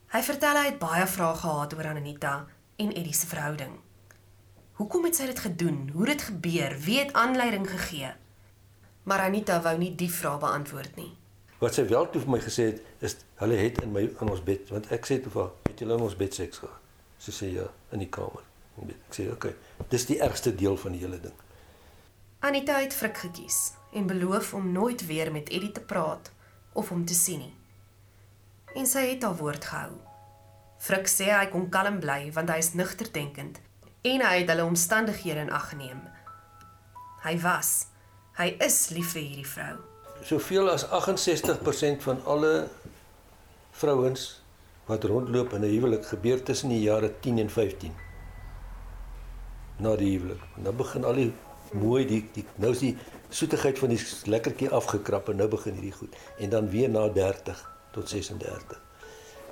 Hy 0.06 0.22
vertel 0.22 0.56
hy 0.56 0.64
het 0.64 0.78
baie 0.78 1.06
vrae 1.06 1.34
gehad 1.34 1.74
oor 1.74 1.86
Anita 1.86 2.46
en 2.76 2.92
Eddie 2.92 3.14
se 3.14 3.26
verhouding. 3.26 3.78
Hoekom 4.72 5.04
het 5.04 5.16
sy 5.16 5.26
dit 5.26 5.38
gedoen? 5.38 5.90
Hoe 5.92 6.08
het 6.08 6.18
dit 6.18 6.26
gebeur? 6.26 6.78
Wie 6.78 6.98
het 6.98 7.12
aanleiding 7.12 7.70
gegee? 7.70 8.12
Maar 9.02 9.20
Anita 9.20 9.62
wou 9.62 9.78
nie 9.78 9.94
die 9.94 10.10
vrae 10.10 10.38
beantwoord 10.38 10.96
nie. 10.96 11.16
Wat 11.58 11.74
sy 11.74 11.82
wel 11.90 12.06
toe 12.10 12.20
vir 12.22 12.30
my 12.30 12.38
gesê 12.42 12.68
het 12.68 13.02
is 13.02 13.16
hulle 13.40 13.56
het 13.58 13.80
in 13.82 13.90
my 13.94 14.04
in 14.06 14.30
ons 14.30 14.42
bed 14.46 14.68
want 14.70 14.92
ek 14.94 15.08
sê 15.08 15.18
toe 15.22 15.32
vir 15.34 15.42
haar, 15.42 15.56
het 15.66 15.82
julle 15.82 15.96
in 15.98 16.04
ons 16.06 16.14
bed 16.18 16.36
seks 16.38 16.62
gehad? 16.62 16.84
Sy 17.18 17.34
sê 17.34 17.48
ja, 17.50 17.66
in 17.90 18.04
die 18.04 18.10
kamer. 18.14 18.44
Ek 18.78 19.16
sê 19.16 19.26
oké, 19.26 19.50
okay, 19.50 19.86
dis 19.90 20.06
die 20.06 20.20
ergste 20.22 20.52
deel 20.54 20.78
van 20.78 20.94
die 20.94 21.02
hele 21.02 21.18
ding. 21.18 21.34
Anita 22.46 22.78
het 22.78 22.94
Frik 22.94 23.18
gekies 23.24 23.72
en 23.90 24.06
beloof 24.06 24.52
om 24.54 24.70
nooit 24.70 25.02
weer 25.08 25.32
met 25.34 25.50
Eddie 25.50 25.72
te 25.74 25.82
praat 25.82 26.30
of 26.78 26.92
hom 26.94 27.02
te 27.02 27.18
sien 27.18 27.42
nie. 27.42 27.54
En 28.78 28.86
sy 28.86 29.08
het 29.08 29.26
haar 29.26 29.34
woord 29.40 29.66
gehou. 29.66 29.96
Frik 30.78 31.10
sê 31.10 31.32
hy 31.34 31.48
kon 31.50 31.66
kalm 31.74 31.98
bly 31.98 32.30
want 32.38 32.54
hy 32.54 32.62
is 32.62 32.76
nugter 32.78 33.10
denkend 33.10 33.58
en 34.06 34.22
hy 34.22 34.34
het 34.44 34.54
hulle 34.54 34.70
omstandighede 34.70 35.48
in 35.48 35.50
ag 35.50 35.72
geneem. 35.72 36.06
Hy 37.26 37.34
was, 37.42 37.88
hy 38.38 38.52
is 38.62 38.84
lief 38.94 39.16
vir 39.18 39.24
hierdie 39.26 39.50
vrou. 39.58 39.87
Soveel 40.28 40.68
as 40.68 40.84
68% 40.84 42.02
van 42.04 42.18
alle 42.24 42.68
vrouens 43.70 44.24
wat 44.88 45.04
rondloop 45.04 45.52
in 45.56 45.60
'n 45.64 45.70
huwelik 45.72 46.06
gebeur 46.06 46.42
tussen 46.42 46.68
die 46.68 46.80
jare 46.80 47.12
10 47.20 47.38
en 47.38 47.50
15 47.50 47.92
na 49.76 49.96
die 49.96 50.10
huwelik. 50.18 50.42
En 50.56 50.62
dan 50.62 50.76
begin 50.76 51.04
al 51.04 51.14
die 51.14 51.32
mooi 51.72 52.06
die, 52.06 52.28
die 52.32 52.44
nou 52.54 52.72
is 52.72 52.78
die 52.78 52.96
soetigheid 53.28 53.78
van 53.78 53.88
die 53.88 54.00
lekkertjie 54.24 54.68
afgekrap 54.70 55.28
en 55.28 55.36
nou 55.36 55.48
begin 55.48 55.72
hierdie 55.72 55.92
goed 55.92 56.16
en 56.38 56.50
dan 56.50 56.68
weer 56.70 56.90
na 56.90 57.08
30 57.08 57.62
tot 57.92 58.08
36. 58.08 58.82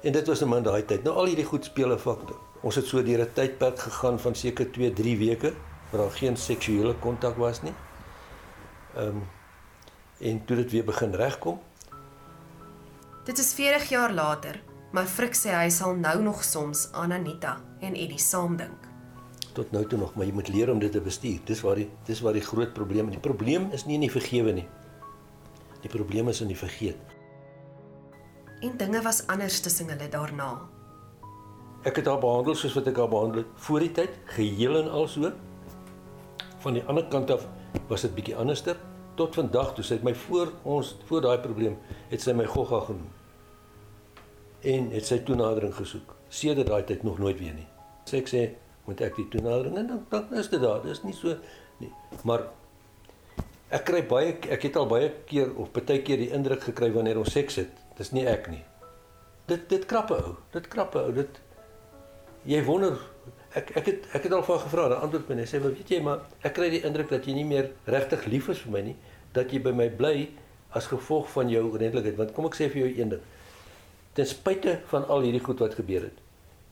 En 0.02 0.12
dit 0.12 0.26
was 0.26 0.42
'n 0.42 0.48
min 0.48 0.62
daai 0.62 0.84
tyd. 0.84 1.02
Nou 1.02 1.16
al 1.16 1.24
hierdie 1.24 1.44
goed 1.44 1.64
speel 1.64 1.92
'n 1.92 1.98
faktor. 1.98 2.36
Ons 2.60 2.74
het 2.74 2.86
so 2.86 3.02
deur 3.02 3.20
'n 3.20 3.32
tydperk 3.32 3.78
gegaan 3.78 4.20
van 4.20 4.34
seker 4.34 4.70
2, 4.70 4.92
3 4.92 5.18
weke 5.18 5.52
waar 5.90 6.00
daar 6.00 6.10
geen 6.10 6.36
seksuele 6.36 6.94
kontak 6.94 7.36
was 7.36 7.62
nie. 7.62 7.74
Ehm 8.94 9.06
um, 9.06 9.35
en 10.20 10.44
toe 10.44 10.56
dit 10.56 10.70
weer 10.70 10.84
begin 10.84 11.14
regkom. 11.14 11.60
Dit 13.24 13.38
is 13.38 13.54
40 13.54 13.88
jaar 13.88 14.12
later, 14.12 14.60
maar 14.92 15.06
Frik 15.06 15.34
sê 15.34 15.54
hy 15.54 15.68
sal 15.70 15.96
nou 15.98 16.22
nog 16.22 16.44
soms 16.44 16.88
aan 16.92 17.12
Anita 17.12 17.58
en 17.80 17.94
Eddie 17.94 18.22
saamdink 18.22 18.86
tot 19.56 19.72
nou 19.72 19.82
toe 19.88 19.98
nog, 19.98 20.14
maar 20.14 20.28
jy 20.28 20.34
moet 20.36 20.50
leer 20.52 20.70
om 20.72 20.80
dit 20.82 20.92
te 20.92 21.00
bestuur. 21.00 21.40
Dis 21.48 21.62
waar 21.64 21.78
die 21.80 21.88
dis 22.08 22.20
waar 22.24 22.36
die 22.36 22.44
groot 22.44 22.74
probleem 22.76 23.08
is. 23.08 23.16
Die 23.16 23.24
probleem 23.24 23.70
is 23.76 23.86
nie 23.88 23.96
in 23.96 24.04
die 24.04 24.12
vergewe 24.12 24.52
nie. 24.56 24.66
Die 25.84 25.92
probleem 25.92 26.28
is 26.32 26.42
in 26.44 26.52
die 26.52 26.58
vergeet. 26.58 27.14
En 28.64 28.76
dinge 28.80 29.02
was 29.04 29.22
anders 29.32 29.60
tussen 29.64 29.88
hulle 29.92 30.08
daarna. 30.12 30.50
Ek 31.86 32.00
het 32.00 32.08
haar 32.10 32.20
behandel 32.20 32.56
soos 32.58 32.74
wat 32.76 32.88
ek 32.90 32.98
haar 33.00 33.12
behandel 33.12 33.44
het 33.44 33.64
voor 33.68 33.84
die 33.84 33.92
tyd, 33.94 34.16
geheel 34.36 34.80
en 34.80 34.90
al 34.90 35.08
so. 35.08 35.30
Van 36.64 36.76
die 36.76 36.84
ander 36.90 37.06
kant 37.12 37.30
af 37.30 37.46
was 37.88 38.04
dit 38.04 38.14
bietjie 38.16 38.36
anderster 38.36 38.76
tot 39.16 39.34
vandag 39.34 39.72
toe 39.74 39.84
sy 39.84 39.98
het 39.98 40.04
my 40.06 40.14
voor 40.26 40.52
ons 40.62 40.92
voor 41.08 41.24
daai 41.24 41.38
probleem 41.44 41.78
het 42.10 42.22
sy 42.22 42.34
my 42.36 42.46
gogga 42.50 42.82
genoem. 42.88 43.08
En 44.66 44.90
het 44.94 45.06
sy 45.06 45.18
toenadering 45.26 45.74
gesoek. 45.76 46.14
Sedert 46.28 46.68
daai 46.70 46.84
tyd 46.88 47.04
nog 47.06 47.18
nooit 47.22 47.38
weer 47.38 47.54
nie. 47.54 47.66
Sê 48.08 48.20
ek 48.22 48.30
sê 48.30 48.44
moet 48.86 49.02
ek 49.02 49.18
die 49.18 49.28
toenadering 49.32 49.76
en 49.80 49.90
dan 49.90 50.04
dan 50.10 50.38
is 50.38 50.50
dit 50.52 50.62
daar. 50.62 50.82
Dis 50.84 51.02
nie 51.04 51.14
so 51.16 51.34
nie. 51.82 51.90
Maar 52.28 52.46
ek 53.74 53.86
kry 53.88 54.02
baie 54.06 54.36
ek 54.56 54.68
het 54.68 54.78
al 54.78 54.88
baie 54.90 55.10
keer 55.30 55.52
of 55.56 55.72
baie 55.74 56.00
keer 56.02 56.22
die 56.22 56.30
indruk 56.36 56.62
gekry 56.68 56.92
wanneer 56.94 57.18
ons 57.22 57.34
seks 57.34 57.60
het. 57.62 57.84
Dis 57.98 58.12
nie 58.12 58.26
ek 58.28 58.50
nie. 58.52 58.62
Dit 59.50 59.68
dit 59.70 59.84
krappe 59.86 60.18
ou. 60.18 60.36
Dit 60.54 60.68
krappe 60.72 61.02
ou. 61.02 61.12
Dit 61.16 61.40
jy 62.46 62.62
wonder 62.66 62.98
ek 63.56 63.72
ek 63.80 63.86
het 63.90 64.08
ek 64.18 64.26
het 64.28 64.34
al 64.36 64.44
van 64.44 64.60
gevra, 64.64 64.88
dan 64.92 65.00
antwoord 65.06 65.28
my 65.28 65.34
net 65.34 65.48
sê, 65.48 65.60
"Maar 65.60 65.72
weet 65.72 65.88
jy, 65.88 66.00
maar 66.02 66.20
ek 66.42 66.54
kry 66.54 66.70
die 66.70 66.82
indruk 66.82 67.08
dat 67.08 67.24
jy 67.24 67.34
nie 67.34 67.44
meer 67.44 67.70
regtig 67.84 68.26
lief 68.26 68.48
is 68.48 68.58
vir 68.58 68.72
my 68.72 68.80
nie, 68.80 68.96
dat 69.32 69.52
jy 69.52 69.62
by 69.62 69.72
my 69.72 69.88
bly 69.88 70.28
as 70.70 70.86
gevolg 70.86 71.30
van 71.30 71.48
jou 71.48 71.76
redelikheid." 71.76 72.16
Want 72.16 72.32
kom 72.32 72.46
ek 72.46 72.54
sê 72.54 72.70
vir 72.70 72.86
jou 72.86 72.98
een 72.98 73.08
ding. 73.08 73.20
Ten 74.12 74.26
spyte 74.26 74.80
van 74.86 75.08
al 75.08 75.20
hierdie 75.20 75.44
goed 75.44 75.58
wat 75.58 75.74
gebeur 75.74 76.02
het, 76.02 76.18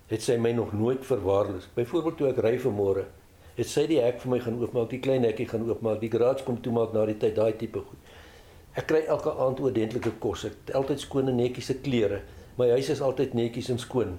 het 0.09 0.23
sy 0.23 0.37
my 0.37 0.53
nog 0.53 0.73
nooit 0.73 1.05
verwaarloos. 1.05 1.69
Byvoorbeeld 1.75 2.17
toe 2.17 2.29
ek 2.29 2.39
ry 2.39 2.59
vanmôre, 2.59 3.05
het 3.57 3.67
sy 3.67 3.87
die 3.87 4.01
hek 4.01 4.21
vir 4.21 4.31
my 4.31 4.39
gaan 4.41 4.61
oopmaak, 4.61 4.91
die 4.91 5.01
klein 5.01 5.23
hekkie 5.23 5.49
gaan 5.49 5.69
oopmaak, 5.69 6.01
die 6.01 6.11
garage 6.11 6.45
kom 6.45 6.61
toemaak 6.61 6.93
na 6.93 7.07
die 7.07 7.19
tyd, 7.19 7.35
daai 7.35 7.53
tipe 7.57 7.81
goed. 7.81 7.99
Ek 8.75 8.89
kry 8.91 9.05
elke 9.07 9.31
aand 9.31 9.61
oordentlike 9.63 10.17
kos. 10.19 10.45
Ek 10.49 10.57
het 10.67 10.75
altyd 10.75 11.01
skoon 11.05 11.31
en 11.31 11.37
netjies 11.39 11.67
se 11.71 11.77
klere. 11.79 12.23
My 12.59 12.73
huis 12.75 12.89
is 12.91 13.01
altyd 13.01 13.35
netjies 13.35 13.71
en 13.71 13.79
skoon. 13.79 14.17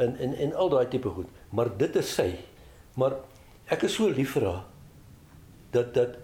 En 0.00 0.16
en 0.16 0.34
en 0.46 0.54
al 0.54 0.72
daai 0.72 0.88
tipe 0.88 1.12
goed. 1.12 1.28
Maar 1.56 1.70
dit 1.76 1.96
is 2.00 2.14
sy. 2.14 2.30
Maar 2.98 3.18
ek 3.70 3.86
is 3.88 3.94
so 3.98 4.08
lief 4.08 4.34
vir 4.38 4.48
haar 4.48 4.64
dat 5.74 5.92
dat 5.94 6.16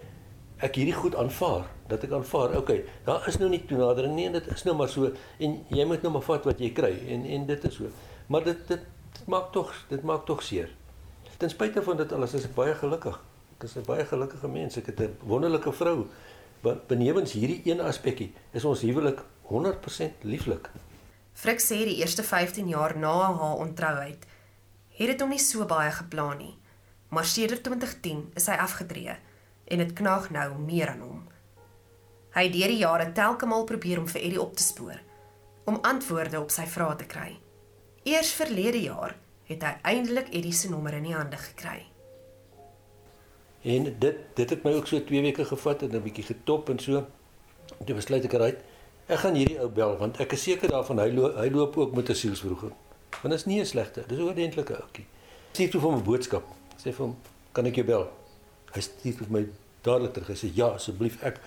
ek 0.65 0.79
hierdie 0.79 0.95
goed 0.97 1.15
aanvaar. 1.15 1.67
Dat 1.87 2.03
ek 2.03 2.15
aanvaar 2.17 2.57
okay 2.57 2.81
daar 3.05 3.27
is 3.29 3.37
nou 3.39 3.49
nie 3.51 3.61
toenadering 3.69 4.15
nie 4.17 4.25
en 4.27 4.35
dit 4.39 4.49
is 4.51 4.65
nou 4.67 4.75
maar 4.75 4.91
so 4.91 5.11
en 5.39 5.55
jy 5.71 5.85
moet 5.87 6.03
nou 6.03 6.11
maar 6.17 6.25
vat 6.25 6.49
wat 6.49 6.59
jy 6.63 6.73
kry 6.75 6.91
en 7.13 7.25
en 7.37 7.45
dit 7.47 7.69
is 7.69 7.79
so. 7.79 7.93
Maar 8.27 8.49
dit 8.49 8.67
dit, 8.67 8.83
dit 9.13 9.29
maak 9.31 9.53
tog 9.55 9.71
dit 9.91 10.03
maak 10.03 10.25
tog 10.25 10.43
seer. 10.43 10.73
Ten 11.37 11.53
spyte 11.53 11.83
van 11.85 12.01
dit 12.01 12.13
alles 12.17 12.33
is 12.33 12.49
ek 12.49 12.55
baie 12.57 12.73
gelukkig. 12.75 13.21
Ek 13.57 13.63
is 13.63 13.77
'n 13.77 13.85
baie 13.85 14.05
gelukkige 14.05 14.47
mens. 14.47 14.77
Ek 14.77 14.85
het 14.85 14.99
'n 14.99 15.17
wonderlike 15.23 15.71
vrou. 15.71 16.07
Want 16.61 16.87
benewens 16.87 17.33
hierdie 17.33 17.61
een 17.65 17.81
aspekkie 17.81 18.33
is 18.51 18.65
ons 18.65 18.81
huwelik 18.81 19.21
100% 19.49 20.23
lieflik 20.23 20.69
Frik 21.37 21.61
sê 21.61 21.83
die 21.85 21.99
eerste 22.01 22.23
15 22.25 22.69
jaar 22.71 22.95
na 22.97 23.13
haar 23.37 23.59
ontrouheid 23.61 24.23
het 24.97 25.09
dit 25.11 25.19
hom 25.21 25.29
nie 25.29 25.41
so 25.43 25.65
baie 25.69 25.91
geplan 25.93 26.39
nie 26.41 26.55
maar 27.13 27.25
sedert 27.29 27.61
2010 27.63 28.23
is 28.39 28.47
hy 28.49 28.55
afgetree 28.63 29.13
en 29.67 29.83
dit 29.83 29.91
knaag 29.99 30.29
nou 30.33 30.47
meer 30.59 30.89
aan 30.93 31.03
hom. 31.03 31.19
Hy 32.35 32.43
het 32.47 32.55
deur 32.55 32.71
die 32.73 32.81
jare 32.81 33.11
telke 33.15 33.47
maal 33.49 33.67
probeer 33.69 34.01
om 34.01 34.07
vir 34.09 34.23
Eddie 34.23 34.41
op 34.41 34.55
te 34.55 34.63
spoor 34.63 34.97
om 35.67 35.81
antwoorde 35.83 36.39
op 36.39 36.51
sy 36.53 36.63
vrae 36.71 36.95
te 36.95 37.05
kry. 37.11 37.29
Eers 38.07 38.31
verlede 38.39 38.79
jaar 38.85 39.17
het 39.49 39.63
hy 39.67 39.73
eintlik 39.91 40.31
Eddie 40.31 40.55
se 40.55 40.71
nommer 40.71 40.95
in 40.95 41.09
die 41.09 41.15
hande 41.15 41.37
gekry. 41.43 41.81
En 43.67 43.89
dit 43.99 44.23
dit 44.39 44.55
het 44.55 44.63
my 44.63 44.73
ook 44.77 44.87
so 44.87 45.03
2 45.03 45.21
weke 45.27 45.45
gevat 45.45 45.83
en 45.83 45.95
'n 45.95 46.03
bietjie 46.03 46.23
getop 46.33 46.69
en 46.69 46.79
so. 46.79 47.05
Toe 47.85 47.95
besluit 47.95 48.25
ek 48.25 48.33
uit 48.33 48.59
ek 49.07 49.19
gaan 49.23 49.35
hierdie 49.39 49.59
ou 49.63 49.69
bel 49.71 49.95
want 50.01 50.19
ek 50.23 50.35
is 50.35 50.43
seker 50.43 50.71
daarvan 50.71 50.99
hy 50.99 51.09
loop 51.15 51.37
hy 51.39 51.47
loop 51.53 51.77
ook 51.77 51.95
met 51.95 52.09
'n 52.09 52.15
sielsvroeging. 52.15 52.73
Want 53.21 53.31
dit 53.31 53.39
is 53.39 53.45
nie 53.45 53.59
'n 53.59 53.65
slegte, 53.65 54.03
dis 54.07 54.17
'n 54.17 54.21
oordentlike 54.23 54.73
ouetjie. 54.75 55.05
Sê 55.53 55.69
toe 55.69 55.79
vir 55.81 55.89
hom 55.89 55.99
'n 55.99 56.03
boodskap. 56.03 56.43
Sê 56.77 56.91
vir 56.91 57.05
hom, 57.05 57.15
kan 57.51 57.65
ek 57.65 57.75
jou 57.75 57.85
bel? 57.85 58.07
Hy 58.73 58.81
stuur 58.81 59.13
vir 59.13 59.27
my 59.29 59.47
dadelik 59.81 60.13
terug. 60.13 60.27
Hy 60.27 60.35
sê 60.35 60.55
ja, 60.55 60.67
asseblief 60.67 61.23
ek 61.23 61.39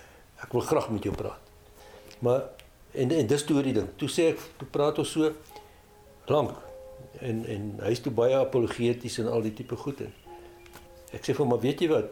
ek 0.43 0.51
wil 0.51 0.61
graag 0.61 0.89
met 0.89 1.03
jou 1.03 1.15
praat. 1.15 1.39
Maar 2.19 2.41
en 2.93 3.11
en 3.11 3.27
dis 3.27 3.43
toe 3.43 3.61
die 3.61 3.73
ding. 3.73 3.87
Toe 3.97 4.09
sê 4.09 4.31
ek 4.33 4.39
toe 4.57 4.67
praat 4.67 4.99
ons 4.99 5.11
so 5.11 5.33
lank 6.27 6.57
en 7.19 7.45
en 7.45 7.79
hy's 7.83 8.01
toe 8.01 8.11
baie 8.11 8.35
apologeties 8.35 9.19
en 9.19 9.27
al 9.27 9.41
die 9.41 9.53
tipe 9.53 9.75
goed 9.75 10.01
en 10.01 10.13
ek 11.11 11.25
sê 11.25 11.33
vir 11.33 11.43
hom, 11.43 11.49
maar 11.49 11.59
weet 11.59 11.81
jy 11.81 11.89
wat? 11.91 12.11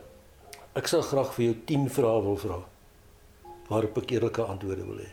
Ek 0.76 0.88
sal 0.88 1.02
graag 1.02 1.34
vir 1.34 1.46
jou 1.46 1.56
10 1.66 1.88
vrae 1.90 2.22
wil 2.22 2.38
vra 2.38 2.60
waarop 3.70 3.98
ek 3.98 4.12
eerlike 4.12 4.44
antwoorde 4.44 4.86
wil 4.86 4.98
hê. 4.98 5.10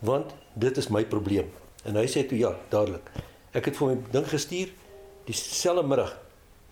Want 0.00 0.34
dit 0.54 0.76
is 0.76 0.88
my 0.88 1.04
probleem. 1.04 1.50
En 1.84 1.96
hy 1.96 2.06
sê 2.06 2.26
toe 2.26 2.38
ja, 2.38 2.54
dadelik. 2.68 3.10
Ek 3.52 3.64
het 3.64 3.76
vir 3.76 3.90
'n 3.96 4.06
ding 4.10 4.28
gestuur 4.28 4.68
dieselfde 5.24 5.82
middag 5.82 6.16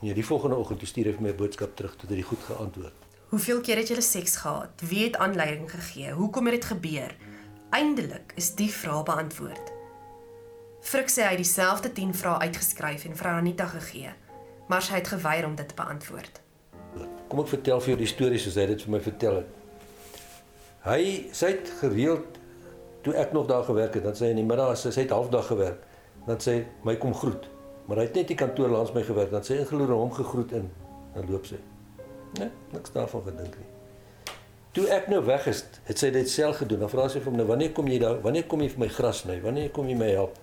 Nee, 0.00 0.14
die 0.14 0.24
volgende 0.24 0.56
oggend 0.56 0.78
toe 0.78 0.88
stuur 0.88 1.08
hy 1.08 1.12
vir 1.16 1.22
my 1.22 1.30
'n 1.30 1.36
boodskap 1.36 1.76
terug 1.76 1.96
tot 1.96 2.10
hy 2.10 2.20
goed 2.22 2.42
geantwoord. 2.44 2.92
Hoeveel 3.28 3.60
keer 3.60 3.76
het 3.76 3.88
julle 3.88 4.02
seks 4.02 4.36
gehad? 4.36 4.82
Wie 4.88 5.04
het 5.04 5.16
aanleiding 5.16 5.70
gegee? 5.70 6.12
Hoekom 6.12 6.46
het 6.46 6.54
dit 6.54 6.64
gebeur? 6.64 7.16
Eindelik 7.70 8.32
is 8.34 8.54
die 8.54 8.70
vraag 8.70 9.04
beantwoord. 9.04 9.72
Frik 10.80 11.08
sê 11.08 11.22
hy 11.22 11.34
het 11.34 11.42
dieselfde 11.42 11.92
10 11.92 12.14
vrae 12.14 12.38
uitgeskryf 12.38 13.04
en 13.04 13.16
vir 13.16 13.26
Anita 13.26 13.66
gegee, 13.66 14.12
maar 14.68 14.82
sy 14.82 14.92
het 14.92 15.08
geweier 15.08 15.46
om 15.46 15.54
dit 15.54 15.68
te 15.68 15.74
beantwoord. 15.74 16.40
Kom 17.28 17.40
ek 17.40 17.48
vertel 17.48 17.80
vir 17.80 17.88
jou 17.88 17.98
die 17.98 18.14
stories 18.14 18.42
soos 18.42 18.54
hy 18.54 18.66
dit 18.66 18.82
vir 18.82 18.90
my 18.90 19.00
vertel 19.00 19.34
het. 19.34 19.48
Hy 20.84 21.02
sê 21.32 21.46
dit 21.46 21.72
gereeld 21.80 22.38
toe 23.06 23.14
ek 23.14 23.32
nog 23.32 23.46
daar 23.46 23.62
gewerk 23.64 23.94
het, 23.94 24.02
dan 24.02 24.16
sê 24.18 24.26
hy 24.26 24.34
in 24.34 24.40
die 24.42 24.48
middag 24.48 24.72
as 24.74 24.82
hy 24.88 25.04
het 25.04 25.14
halfdag 25.14 25.46
gewerk, 25.46 25.86
dan 26.26 26.42
sê 26.42 26.56
hy 26.56 26.64
my 26.88 26.96
kom 26.98 27.14
groet. 27.14 27.46
Maar 27.86 28.02
hy 28.02 28.08
het 28.08 28.16
net 28.18 28.32
die 28.32 28.38
kantoor 28.38 28.72
langs 28.72 28.90
my 28.96 29.04
gewerk, 29.06 29.30
dan 29.30 29.44
sê 29.46 29.60
ingeloer 29.62 29.94
hom 29.94 30.10
gegroet 30.14 30.56
in. 30.58 30.66
Dan 31.14 31.28
loop 31.30 31.46
sy. 31.46 31.60
Nee, 32.40 32.50
niks 32.72 32.90
daarvan 32.92 33.22
gedink 33.28 33.54
nie. 33.60 33.68
Toe 34.76 34.88
ek 34.92 35.06
nou 35.08 35.22
weg 35.24 35.46
is, 35.48 35.62
het 35.86 36.02
sy 36.02 36.10
dit 36.12 36.28
self 36.28 36.58
gedoen. 36.60 36.82
Dan 36.82 36.90
vra 36.92 37.06
sy 37.08 37.22
vir 37.22 37.30
hom 37.30 37.38
nou, 37.38 37.46
"Wanneer 37.46 37.70
kom 37.72 37.86
jy 37.88 37.98
daar? 37.98 38.18
Wanneer 38.20 38.44
kom 38.44 38.60
jy 38.60 38.68
vir 38.68 38.80
my 38.80 38.88
gras 38.88 39.22
sny? 39.22 39.40
Wanneer 39.40 39.70
kom 39.70 39.88
jy 39.88 39.94
my 39.96 40.10
help?" 40.10 40.36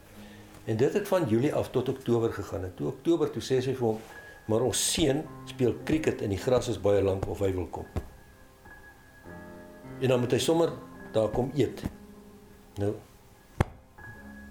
En 0.65 0.77
dit 0.77 0.93
het 0.93 1.08
van 1.08 1.27
Julie 1.27 1.53
af 1.53 1.70
tot 1.72 1.89
Oktober 1.89 2.34
gegaan. 2.34 2.63
En 2.63 2.74
toe 2.75 2.88
Oktober 2.88 3.29
toe 3.29 3.41
sê 3.41 3.62
sy 3.62 3.75
vir 3.75 3.88
hom, 3.88 4.00
"Maar 4.48 4.62
ons 4.62 4.93
seun 4.93 5.24
speel 5.46 5.75
cricket 5.84 6.22
en 6.22 6.29
die 6.29 6.38
gras 6.38 6.67
is 6.67 6.82
baie 6.82 7.01
lank 7.01 7.27
of 7.27 7.39
hy 7.39 7.53
wil 7.53 7.67
kom." 7.67 7.86
En 10.01 10.08
dan 10.08 10.20
moet 10.20 10.32
hy 10.32 10.39
sommer 10.39 10.72
daar 11.12 11.29
kom 11.29 11.51
eet. 11.55 11.84
Nou 12.81 12.93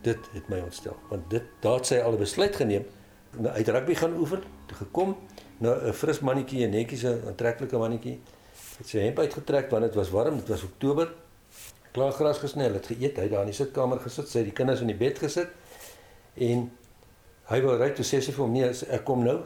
dit 0.02 0.18
het 0.32 0.48
my 0.50 0.58
ontstel 0.66 0.96
want 1.08 1.30
dit 1.30 1.44
daar 1.62 1.84
sy 1.86 2.00
al 2.02 2.12
'n 2.12 2.18
besluit 2.18 2.56
geneem 2.56 2.84
nou 3.38 3.54
uit 3.54 3.68
rugby 3.68 3.94
gaan 3.94 4.16
oefen 4.18 4.42
toe 4.66 4.76
gekom 4.76 5.16
nou 5.58 5.74
'n 5.88 5.92
fris 5.92 6.20
mannetjie 6.20 6.66
'n 6.66 6.70
netjies 6.70 7.04
'n 7.04 7.22
aantreklike 7.26 7.78
mannetjie 7.78 8.20
het 8.78 8.88
sy 8.88 8.98
hemp 8.98 9.18
uitgetrek 9.18 9.70
want 9.70 9.84
dit 9.84 9.94
was 9.94 10.10
warm 10.10 10.36
dit 10.36 10.48
was 10.48 10.62
oktober 10.62 11.12
klaar 11.92 12.12
gras 12.12 12.38
gesny 12.38 12.64
het 12.64 12.86
geëet 12.86 13.16
hy 13.16 13.28
daar 13.28 13.40
in 13.40 13.52
die 13.52 13.60
sitkamer 13.60 14.00
gesit 14.00 14.28
sy 14.28 14.38
het 14.38 14.46
die 14.46 14.58
kinders 14.60 14.80
in 14.80 14.86
die 14.86 14.96
bed 14.96 15.18
gesit 15.18 15.48
en 16.34 16.70
hy 17.44 17.60
wou 17.60 17.76
ry 17.78 17.90
toe 17.90 18.04
sê 18.04 18.20
sy 18.20 18.32
vir 18.32 18.44
hom 18.44 18.52
nee 18.52 18.70
ek 18.88 19.04
kom 19.04 19.24
nou 19.24 19.40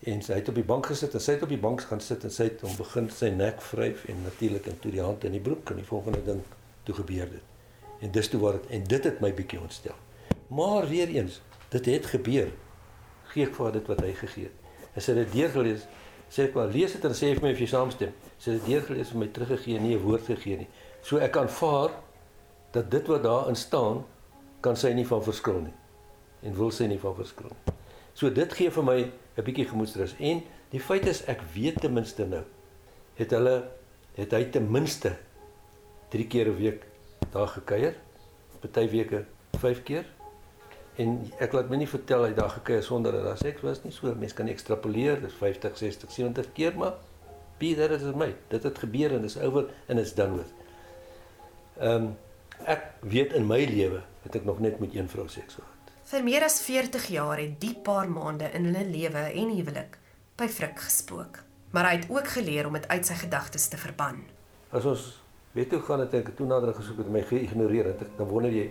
en 0.00 0.22
sy 0.22 0.34
het 0.34 0.48
op 0.48 0.54
die 0.54 0.64
bank 0.64 0.86
gesit 0.86 1.14
en 1.14 1.20
sy 1.20 1.32
het 1.32 1.42
op 1.42 1.48
die 1.48 1.64
bank 1.66 1.80
gaan 1.80 2.00
sit 2.00 2.24
en 2.24 2.30
sy 2.30 2.44
het 2.50 2.60
hom 2.60 2.76
begin 2.76 3.10
sy 3.10 3.30
nek 3.30 3.60
vryf 3.60 4.04
en 4.08 4.22
natuurlik 4.22 4.66
in 4.66 4.78
toe 4.78 4.90
die 4.90 5.02
hand 5.02 5.24
in 5.24 5.32
die 5.32 5.40
broek 5.40 5.70
en 5.70 5.76
die 5.76 5.90
volgende 5.92 6.24
ding 6.24 6.42
toe 6.84 6.94
gebeur 6.94 7.30
dit 7.30 7.55
En 8.00 8.10
dis 8.10 8.28
toe 8.28 8.40
waar 8.40 8.52
dit 8.52 8.66
en 8.76 8.84
dit 8.84 9.04
het 9.04 9.20
my 9.20 9.32
bietjie 9.34 9.60
ontstel. 9.60 9.94
Maar 10.48 10.88
weer 10.88 11.08
eens, 11.08 11.40
dit 11.68 11.86
het 11.86 12.06
gebeur. 12.06 12.50
Gee 13.32 13.46
ek 13.46 13.54
vir 13.54 13.72
dit 13.72 13.86
wat 13.86 14.00
hy 14.00 14.12
gegee 14.12 14.50
het. 14.50 14.64
Hy 14.96 15.14
dit 15.14 15.32
deurgelees, 15.32 15.86
sê 16.32 16.46
ek 16.48 16.54
maar 16.54 16.72
lees 16.72 16.92
dit 16.92 17.04
en 17.04 17.14
sê 17.14 17.32
vir 17.34 17.42
my 17.42 17.52
of 17.52 17.60
jy 17.60 17.68
saamstem. 17.70 18.12
Sê 18.38 18.56
dit 18.56 18.68
deurgelees 18.70 19.12
vir 19.12 19.22
my 19.22 19.28
teruggegee, 19.28 19.80
nie 19.80 19.94
'n 19.96 20.02
woord 20.02 20.26
gegee 20.26 20.56
nie. 20.56 20.68
So 21.02 21.18
ek 21.18 21.36
aanvaar 21.36 21.90
dat 22.72 22.90
dit 22.90 23.06
wat 23.06 23.22
daarin 23.22 23.56
staan 23.56 24.04
kan 24.60 24.76
sy 24.76 24.92
nie 24.92 25.06
van 25.06 25.22
verskil 25.22 25.60
nie 25.60 25.74
en 26.42 26.54
wil 26.54 26.70
sy 26.70 26.86
nie 26.86 26.98
van 26.98 27.14
verskil 27.14 27.50
nie. 27.50 27.74
So 28.14 28.30
dit 28.30 28.52
gee 28.52 28.70
vir 28.70 28.84
my 28.84 28.98
'n 29.36 29.44
bietjie 29.44 29.68
gemoedsrus 29.68 30.14
en 30.18 30.42
die 30.70 30.80
feit 30.80 31.06
is 31.06 31.22
ek 31.28 31.40
weet 31.54 31.80
ten 31.80 31.92
minste 31.92 32.26
nou 32.26 32.44
het 33.16 33.30
hulle 33.30 33.68
het 34.16 34.32
hy 34.32 34.44
ten 34.44 34.70
minste 34.70 35.16
3 36.10 36.26
keer 36.26 36.48
'n 36.48 36.56
week 36.56 36.86
daar 37.36 37.52
gekuier. 37.54 37.96
Party 38.60 38.86
weke 38.92 39.24
5 39.60 39.82
keer. 39.86 40.06
En 40.96 41.18
ek 41.44 41.52
laat 41.52 41.68
my 41.68 41.80
nie 41.82 41.88
vertel 41.90 42.24
hy 42.24 42.32
daar 42.36 42.54
gekuier 42.56 42.84
sonder 42.84 43.12
dat 43.12 43.26
daar 43.28 43.40
seks 43.40 43.64
was 43.64 43.82
nie. 43.84 43.92
So 43.92 44.12
mense 44.14 44.36
kan 44.36 44.48
ekstrapoleer, 44.48 45.20
dis 45.20 45.36
50, 45.40 45.76
60, 45.76 46.12
70 46.12 46.52
keer 46.56 46.76
maar 46.76 46.96
be 47.58 47.74
that 47.74 47.90
as 47.90 48.02
it 48.02 48.16
may. 48.16 48.34
Dit 48.48 48.62
het 48.62 48.78
gebeur 48.78 49.16
en 49.16 49.24
dis 49.24 49.36
oor 49.40 49.70
en 49.86 50.00
dit's 50.00 50.14
done 50.16 50.40
with. 50.42 50.52
Ehm 51.80 52.08
um, 52.08 52.14
ek 52.64 52.86
weet 53.04 53.34
in 53.36 53.44
my 53.44 53.58
lewe 53.68 53.98
het 54.24 54.36
ek 54.38 54.46
nog 54.48 54.62
net 54.64 54.78
met 54.80 54.94
een 54.96 55.08
vrou 55.12 55.26
seks 55.28 55.58
gehad. 55.58 55.90
Vir 56.08 56.22
meer 56.24 56.46
as 56.46 56.56
40 56.64 57.10
jaar 57.12 57.36
het 57.42 57.58
die 57.60 57.74
paar 57.84 58.08
maande 58.08 58.48
in 58.56 58.70
hulle 58.70 58.84
lewe 58.88 59.26
en 59.28 59.52
huwelik 59.52 59.98
by 60.40 60.48
Frik 60.48 60.80
gespook. 60.80 61.42
Maar 61.76 61.90
hy 61.90 61.94
het 61.98 62.08
ook 62.08 62.28
geleer 62.38 62.68
om 62.68 62.78
dit 62.78 62.88
uit 62.88 63.06
sy 63.06 63.18
gedagtes 63.20 63.68
te 63.68 63.76
verban. 63.76 64.22
As 64.72 64.88
ons 64.88 65.04
Weet 65.56 65.72
hoe 65.72 65.80
gaan 65.80 66.02
dit 66.04 66.14
ek 66.18 66.34
toe 66.36 66.46
nader 66.46 66.74
gesoek 66.76 66.98
het 67.00 67.08
my 67.08 67.22
geïgnoreer 67.24 67.86
het 67.94 68.02
dan 68.18 68.28
wonder 68.28 68.52
jy 68.52 68.66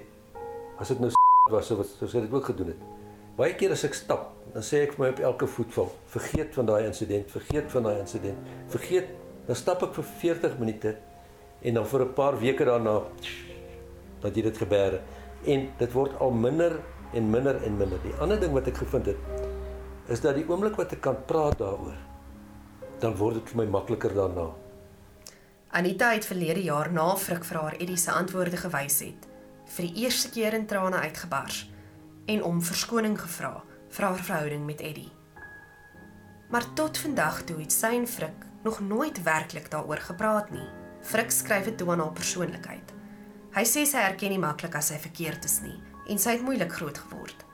as 0.78 0.92
dit 0.92 1.00
nou 1.02 1.10
was 1.50 1.70
wat 1.74 1.88
so 1.90 2.06
sê 2.10 2.22
dit 2.22 2.34
ook 2.34 2.46
gedoen 2.46 2.68
het. 2.74 2.82
Baie 3.38 3.56
keer 3.58 3.74
as 3.74 3.84
ek 3.88 3.96
stap, 3.98 4.28
dan 4.54 4.64
sê 4.64 4.84
ek 4.86 4.94
vir 4.94 5.02
my 5.02 5.08
op 5.16 5.22
elke 5.32 5.48
voetval, 5.50 5.90
vergeet 6.14 6.54
van 6.54 6.68
daai 6.70 6.86
insident, 6.86 7.32
vergeet 7.34 7.72
van 7.74 7.88
daai 7.88 8.00
insident. 8.00 8.52
Vergeet, 8.74 9.10
dan 9.48 9.58
stap 9.58 9.82
ek 9.86 9.96
vir 9.98 10.08
40 10.22 10.60
minute 10.62 10.94
en 11.66 11.80
dan 11.80 11.88
vir 11.90 12.06
'n 12.06 12.14
paar 12.14 12.38
weke 12.40 12.66
daarna 12.66 13.02
dat 14.22 14.36
jy 14.36 14.44
dit 14.44 14.58
gebeure 14.58 15.02
en 15.46 15.70
dit 15.78 15.92
word 15.94 16.14
al 16.20 16.32
minder 16.32 16.80
en 17.14 17.30
minder 17.30 17.64
en 17.64 17.78
minder. 17.78 18.00
Die 18.04 18.14
ander 18.22 18.40
ding 18.40 18.54
wat 18.54 18.68
ek 18.68 18.78
gevind 18.78 19.06
het 19.06 19.18
is 20.08 20.22
dat 20.22 20.36
die 20.36 20.46
oomblik 20.48 20.78
wat 20.78 20.94
ek 20.94 21.02
kan 21.02 21.18
praat 21.26 21.58
daaroor, 21.58 21.98
dan 23.00 23.16
word 23.16 23.34
dit 23.42 23.50
vir 23.50 23.66
my 23.66 23.70
makliker 23.72 24.14
daarna. 24.14 24.65
Anita 25.70 26.12
het 26.12 26.26
verlede 26.26 26.64
jaar 26.64 26.92
na 26.92 27.16
Frik 27.16 27.44
vir 27.44 27.62
haar 27.62 27.76
Eddie 27.80 27.98
se 27.98 28.12
antwoorde 28.12 28.58
gewys 28.58 29.00
het, 29.00 29.28
vir 29.76 29.88
die 29.88 30.04
eerste 30.06 30.30
keer 30.30 30.54
in 30.54 30.66
trane 30.66 31.02
uitgebars 31.04 31.66
en 32.26 32.44
om 32.44 32.62
verskoning 32.64 33.18
gevra 33.20 33.64
vir 33.90 34.06
haar 34.06 34.20
verhouding 34.24 34.66
met 34.66 34.82
Eddie. 34.82 35.12
Maar 36.50 36.74
tot 36.74 36.98
vandag 36.98 37.44
toe 37.44 37.60
het 37.60 37.74
sy 37.74 37.96
en 37.98 38.08
Frik 38.08 38.46
nog 38.64 38.80
nooit 38.80 39.24
werklik 39.24 39.72
daaroor 39.72 39.98
gepraat 39.98 40.52
nie. 40.52 40.68
Frik 41.02 41.32
skryf 41.32 41.66
dit 41.66 41.78
toe 41.78 41.92
aan 41.92 42.00
haar 42.00 42.14
persoonlikheid. 42.18 42.94
Hy 43.56 43.64
sê 43.64 43.86
sy 43.86 44.02
erken 44.02 44.34
nie 44.34 44.42
maklik 44.42 44.76
as 44.76 44.90
sy 44.92 44.98
verkeerd 45.02 45.46
is 45.46 45.60
nie 45.64 45.78
en 46.10 46.20
sy 46.22 46.36
het 46.36 46.46
moeilik 46.46 46.74
groot 46.74 46.98
geword. 46.98 47.46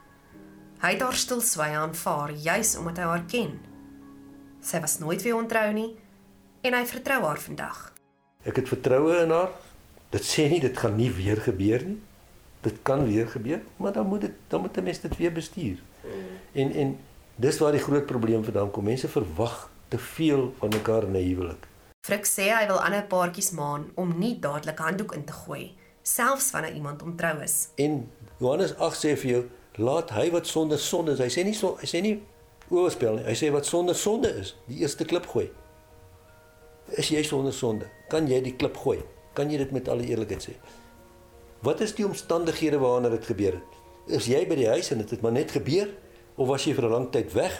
Hy 0.82 0.96
het 0.96 1.04
haar 1.06 1.16
stilswye 1.16 1.78
aanvaar 1.78 2.32
juis 2.32 2.76
omdat 2.80 2.98
hy 2.98 3.10
haar 3.12 3.26
ken. 3.30 3.60
Sy 4.62 4.82
was 4.82 5.00
nooit 5.00 5.22
weer 5.22 5.38
ontrou 5.38 5.68
nie 5.76 5.92
en 6.66 6.74
hy 6.74 6.86
vertrou 6.90 7.22
haar 7.26 7.40
vandag. 7.40 7.91
Ek 8.44 8.56
het 8.56 8.68
vertroue 8.68 9.22
in 9.24 9.30
haar. 9.30 9.52
Dit 10.12 10.26
sê 10.26 10.48
nie 10.50 10.60
dit 10.60 10.78
gaan 10.78 10.96
nie 10.96 11.12
weer 11.12 11.42
gebeur 11.42 11.84
nie. 11.86 12.00
Dit 12.62 12.82
kan 12.86 13.06
weer 13.08 13.28
gebeur, 13.28 13.62
maar 13.78 13.94
dan 13.94 14.06
moet 14.06 14.22
dit 14.22 14.34
dan 14.48 14.62
moet 14.62 14.78
'n 14.78 14.84
mens 14.84 15.00
dit 15.00 15.18
weer 15.18 15.32
bestuur. 15.34 15.78
En 16.54 16.72
en 16.72 16.98
dis 17.36 17.58
waar 17.58 17.72
die 17.72 17.82
groot 17.82 18.06
probleem 18.06 18.44
vandaan 18.44 18.72
kom. 18.72 18.84
Mense 18.84 19.08
verwag 19.08 19.70
te 19.88 19.98
veel 19.98 20.54
van 20.58 20.70
mekaar 20.70 21.04
in 21.04 21.12
'n 21.12 21.28
huwelik. 21.28 21.68
Frik 22.06 22.26
sê 22.26 22.50
hy 22.50 22.68
wil 22.68 22.82
ander 22.82 23.04
paartjies 23.04 23.52
maan 23.52 23.92
om 23.96 24.14
nie 24.18 24.40
dadelik 24.40 24.78
handdoek 24.78 25.14
in 25.14 25.24
te 25.24 25.34
gooi, 25.34 25.76
selfs 26.02 26.52
wanneer 26.52 26.74
iemand 26.74 27.02
ontrou 27.02 27.42
is. 27.42 27.68
En 27.76 28.12
Johannes 28.40 28.76
8 28.78 28.98
sê 29.06 29.18
vir 29.18 29.32
jou, 29.32 29.44
laat 29.76 30.10
hy 30.10 30.32
wat 30.32 30.48
sonder 30.48 30.80
sonde 30.80 31.12
is. 31.12 31.20
Hy 31.20 31.30
sê 31.30 31.44
nie 31.46 31.54
so 31.54 31.78
hy 31.82 31.88
sê 31.88 32.02
nie 32.02 32.24
oorspel 32.70 33.16
nie. 33.16 33.24
Hy 33.24 33.36
sê 33.36 33.52
wat 33.52 33.66
sonder 33.66 33.96
sonde 33.96 34.34
is, 34.40 34.56
die 34.68 34.82
eerste 34.82 35.06
klip 35.06 35.28
gooi. 35.28 35.52
Is 36.98 37.08
jy 37.10 37.24
sonder 37.24 37.54
sonde? 37.54 37.86
Kan 38.12 38.28
jy 38.28 38.42
die 38.44 38.56
klip 38.60 38.76
gooi? 38.78 39.00
Kan 39.34 39.52
jy 39.52 39.62
dit 39.62 39.72
met 39.72 39.88
alle 39.88 40.04
eerlikheid 40.04 40.44
sê? 40.44 40.56
Wat 41.64 41.82
is 41.86 41.94
die 41.96 42.06
omstandighede 42.06 42.82
waarna 42.82 43.12
dit 43.14 43.26
gebeur 43.26 43.60
het? 43.60 43.80
Is 44.12 44.28
jy 44.28 44.42
by 44.50 44.58
die 44.60 44.68
huis 44.68 44.92
en 44.92 45.00
dit 45.00 45.08
het, 45.08 45.20
het 45.20 45.24
maar 45.24 45.36
net 45.36 45.54
gebeur 45.56 45.88
of 46.36 46.50
was 46.50 46.66
jy 46.66 46.74
vir 46.74 46.86
'n 46.86 46.92
lang 46.92 47.08
tyd 47.12 47.32
weg? 47.34 47.54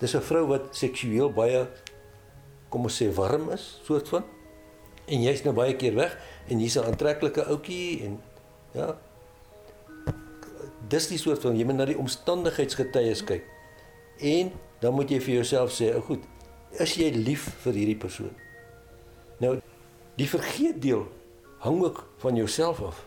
Dis 0.00 0.14
'n 0.14 0.20
vrou 0.20 0.46
wat 0.46 0.76
seksueel 0.76 1.32
baie 1.32 1.68
kom 2.68 2.84
ons 2.84 3.02
sê 3.02 3.08
warm 3.14 3.50
is, 3.50 3.80
soort 3.86 4.08
van. 4.08 4.24
En 5.06 5.22
jy's 5.22 5.44
nou 5.44 5.54
baie 5.54 5.76
keer 5.76 5.94
weg 5.94 6.18
en 6.48 6.58
hier's 6.58 6.76
'n 6.76 6.84
aantreklike 6.84 7.46
ouetjie 7.46 8.04
en 8.04 8.20
ja. 8.74 8.98
Dis 10.88 11.08
die 11.08 11.18
soort 11.18 11.40
van 11.40 11.56
jy 11.56 11.64
moet 11.64 11.76
na 11.76 11.84
die 11.84 11.98
omstandigheidsgetuies 11.98 13.24
kyk. 13.24 13.44
En 14.18 14.52
dan 14.80 14.94
moet 14.94 15.10
jy 15.10 15.20
vir 15.20 15.34
jouself 15.34 15.70
sê, 15.72 15.94
"Ou 15.94 16.00
goed, 16.00 16.22
is 16.78 16.94
jy 16.94 17.10
lief 17.10 17.48
vir 17.62 17.72
hierdie 17.72 17.98
persoon?" 17.98 18.34
Nou, 19.38 19.60
die 20.16 20.28
vergeet 20.28 20.82
deel 20.82 21.06
hang 21.64 21.82
ook 21.82 22.04
van 22.22 22.36
jouself 22.36 22.82
af. 22.82 23.06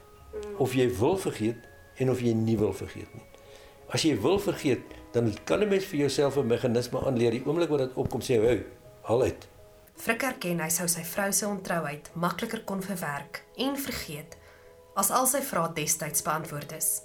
Of 0.58 0.74
jy 0.74 0.88
wil 0.98 1.18
vergeet 1.18 1.58
en 1.98 2.12
of 2.12 2.22
jy 2.22 2.34
nie 2.34 2.58
wil 2.58 2.74
vergeet 2.74 3.14
nie. 3.14 3.26
As 3.94 4.04
jy 4.04 4.18
wil 4.22 4.40
vergeet, 4.40 4.84
dan 5.14 5.34
kan 5.44 5.62
'n 5.64 5.70
mens 5.70 5.86
vir 5.86 6.00
jouself 6.00 6.38
'n 6.38 6.48
meganisme 6.48 7.06
aanleer. 7.06 7.32
Die 7.32 7.46
oomblik 7.46 7.70
wat 7.70 7.80
dit 7.80 7.94
opkom, 7.94 8.22
sê 8.22 8.42
jy, 8.42 8.64
"Haal 9.02 9.22
uit." 9.22 9.48
Frik 9.96 10.24
erken 10.24 10.60
hy 10.60 10.70
sou 10.70 10.88
sy 10.88 11.04
vrou 11.04 11.32
se 11.32 11.48
ontrouheid 11.48 12.10
makliker 12.14 12.64
kon 12.64 12.82
verwerk 12.82 13.44
en 13.56 13.78
vergeet 13.78 14.38
as 14.96 15.10
al 15.12 15.26
sy 15.26 15.42
vrae 15.42 15.74
destyds 15.74 16.22
beantwoord 16.22 16.72
is. 16.72 17.02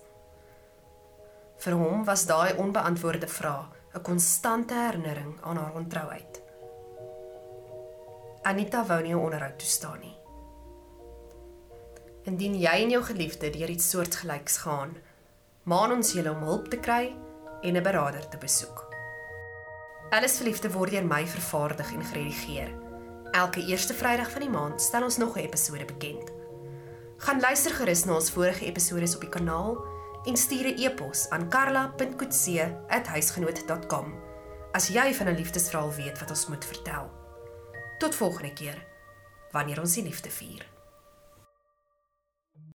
Vir 1.59 1.73
hom 1.73 2.05
was 2.05 2.27
daai 2.27 2.55
onbeantwoorde 2.59 3.29
vrae 3.29 3.65
'n 3.95 4.03
konstante 4.03 4.75
herinnering 4.75 5.35
aan 5.43 5.57
haar 5.57 5.75
ontrouheid. 5.75 6.42
Anita 8.43 8.87
wou 8.87 9.03
nie 9.03 9.15
'n 9.15 9.19
onderhoud 9.19 9.59
toestaan 9.59 10.01
nie. 10.01 10.17
Indien 12.25 12.59
jy 12.59 12.83
en 12.83 12.91
jou 12.91 13.03
geliefde 13.03 13.51
deur 13.51 13.71
iets 13.71 13.91
soortgelyks 13.91 14.57
gaan, 14.57 14.97
maan 15.63 15.93
ons 15.93 16.13
julle 16.13 16.31
om 16.31 16.43
hulp 16.43 16.69
te 16.69 16.77
kry 16.77 17.17
en 17.63 17.77
'n 17.77 17.83
beraader 17.83 18.29
te 18.29 18.39
besoek. 18.39 18.87
Alles 20.11 20.37
verliefde 20.37 20.73
word 20.73 20.91
deur 20.91 21.07
my 21.07 21.27
vervaardig 21.27 21.93
en 21.93 22.05
geredigeer. 22.05 22.75
Elke 23.31 23.65
eerste 23.65 23.95
Vrydag 23.95 24.31
van 24.31 24.41
die 24.41 24.51
maand 24.51 24.81
stel 24.81 25.03
ons 25.03 25.17
nog 25.17 25.37
'n 25.37 25.41
episode 25.41 25.85
bekend. 25.85 26.33
Gaan 27.17 27.41
luister 27.41 27.73
gerus 27.73 28.05
na 28.05 28.15
ons 28.15 28.31
vorige 28.31 28.65
episode 28.65 29.15
op 29.15 29.21
die 29.21 29.29
kanaal 29.29 29.85
en 30.25 30.37
stuur 30.37 30.67
'n 30.67 30.79
e-pos 30.79 31.31
aan 31.31 31.49
karla.coetzee@huisgenoot.com 31.49 34.15
as 34.73 34.89
jy 34.89 35.15
van 35.15 35.29
'n 35.29 35.37
liefdesverhaal 35.37 35.93
weet 35.93 36.19
wat 36.19 36.31
ons 36.31 36.47
moet 36.47 36.65
vertel. 36.65 37.22
Tot 38.03 38.15
volgende 38.15 38.53
keer 38.53 38.87
wanneer 39.51 39.81
ons 39.81 39.93
die 39.95 40.03
liefde 40.03 40.31
vier. 40.31 40.72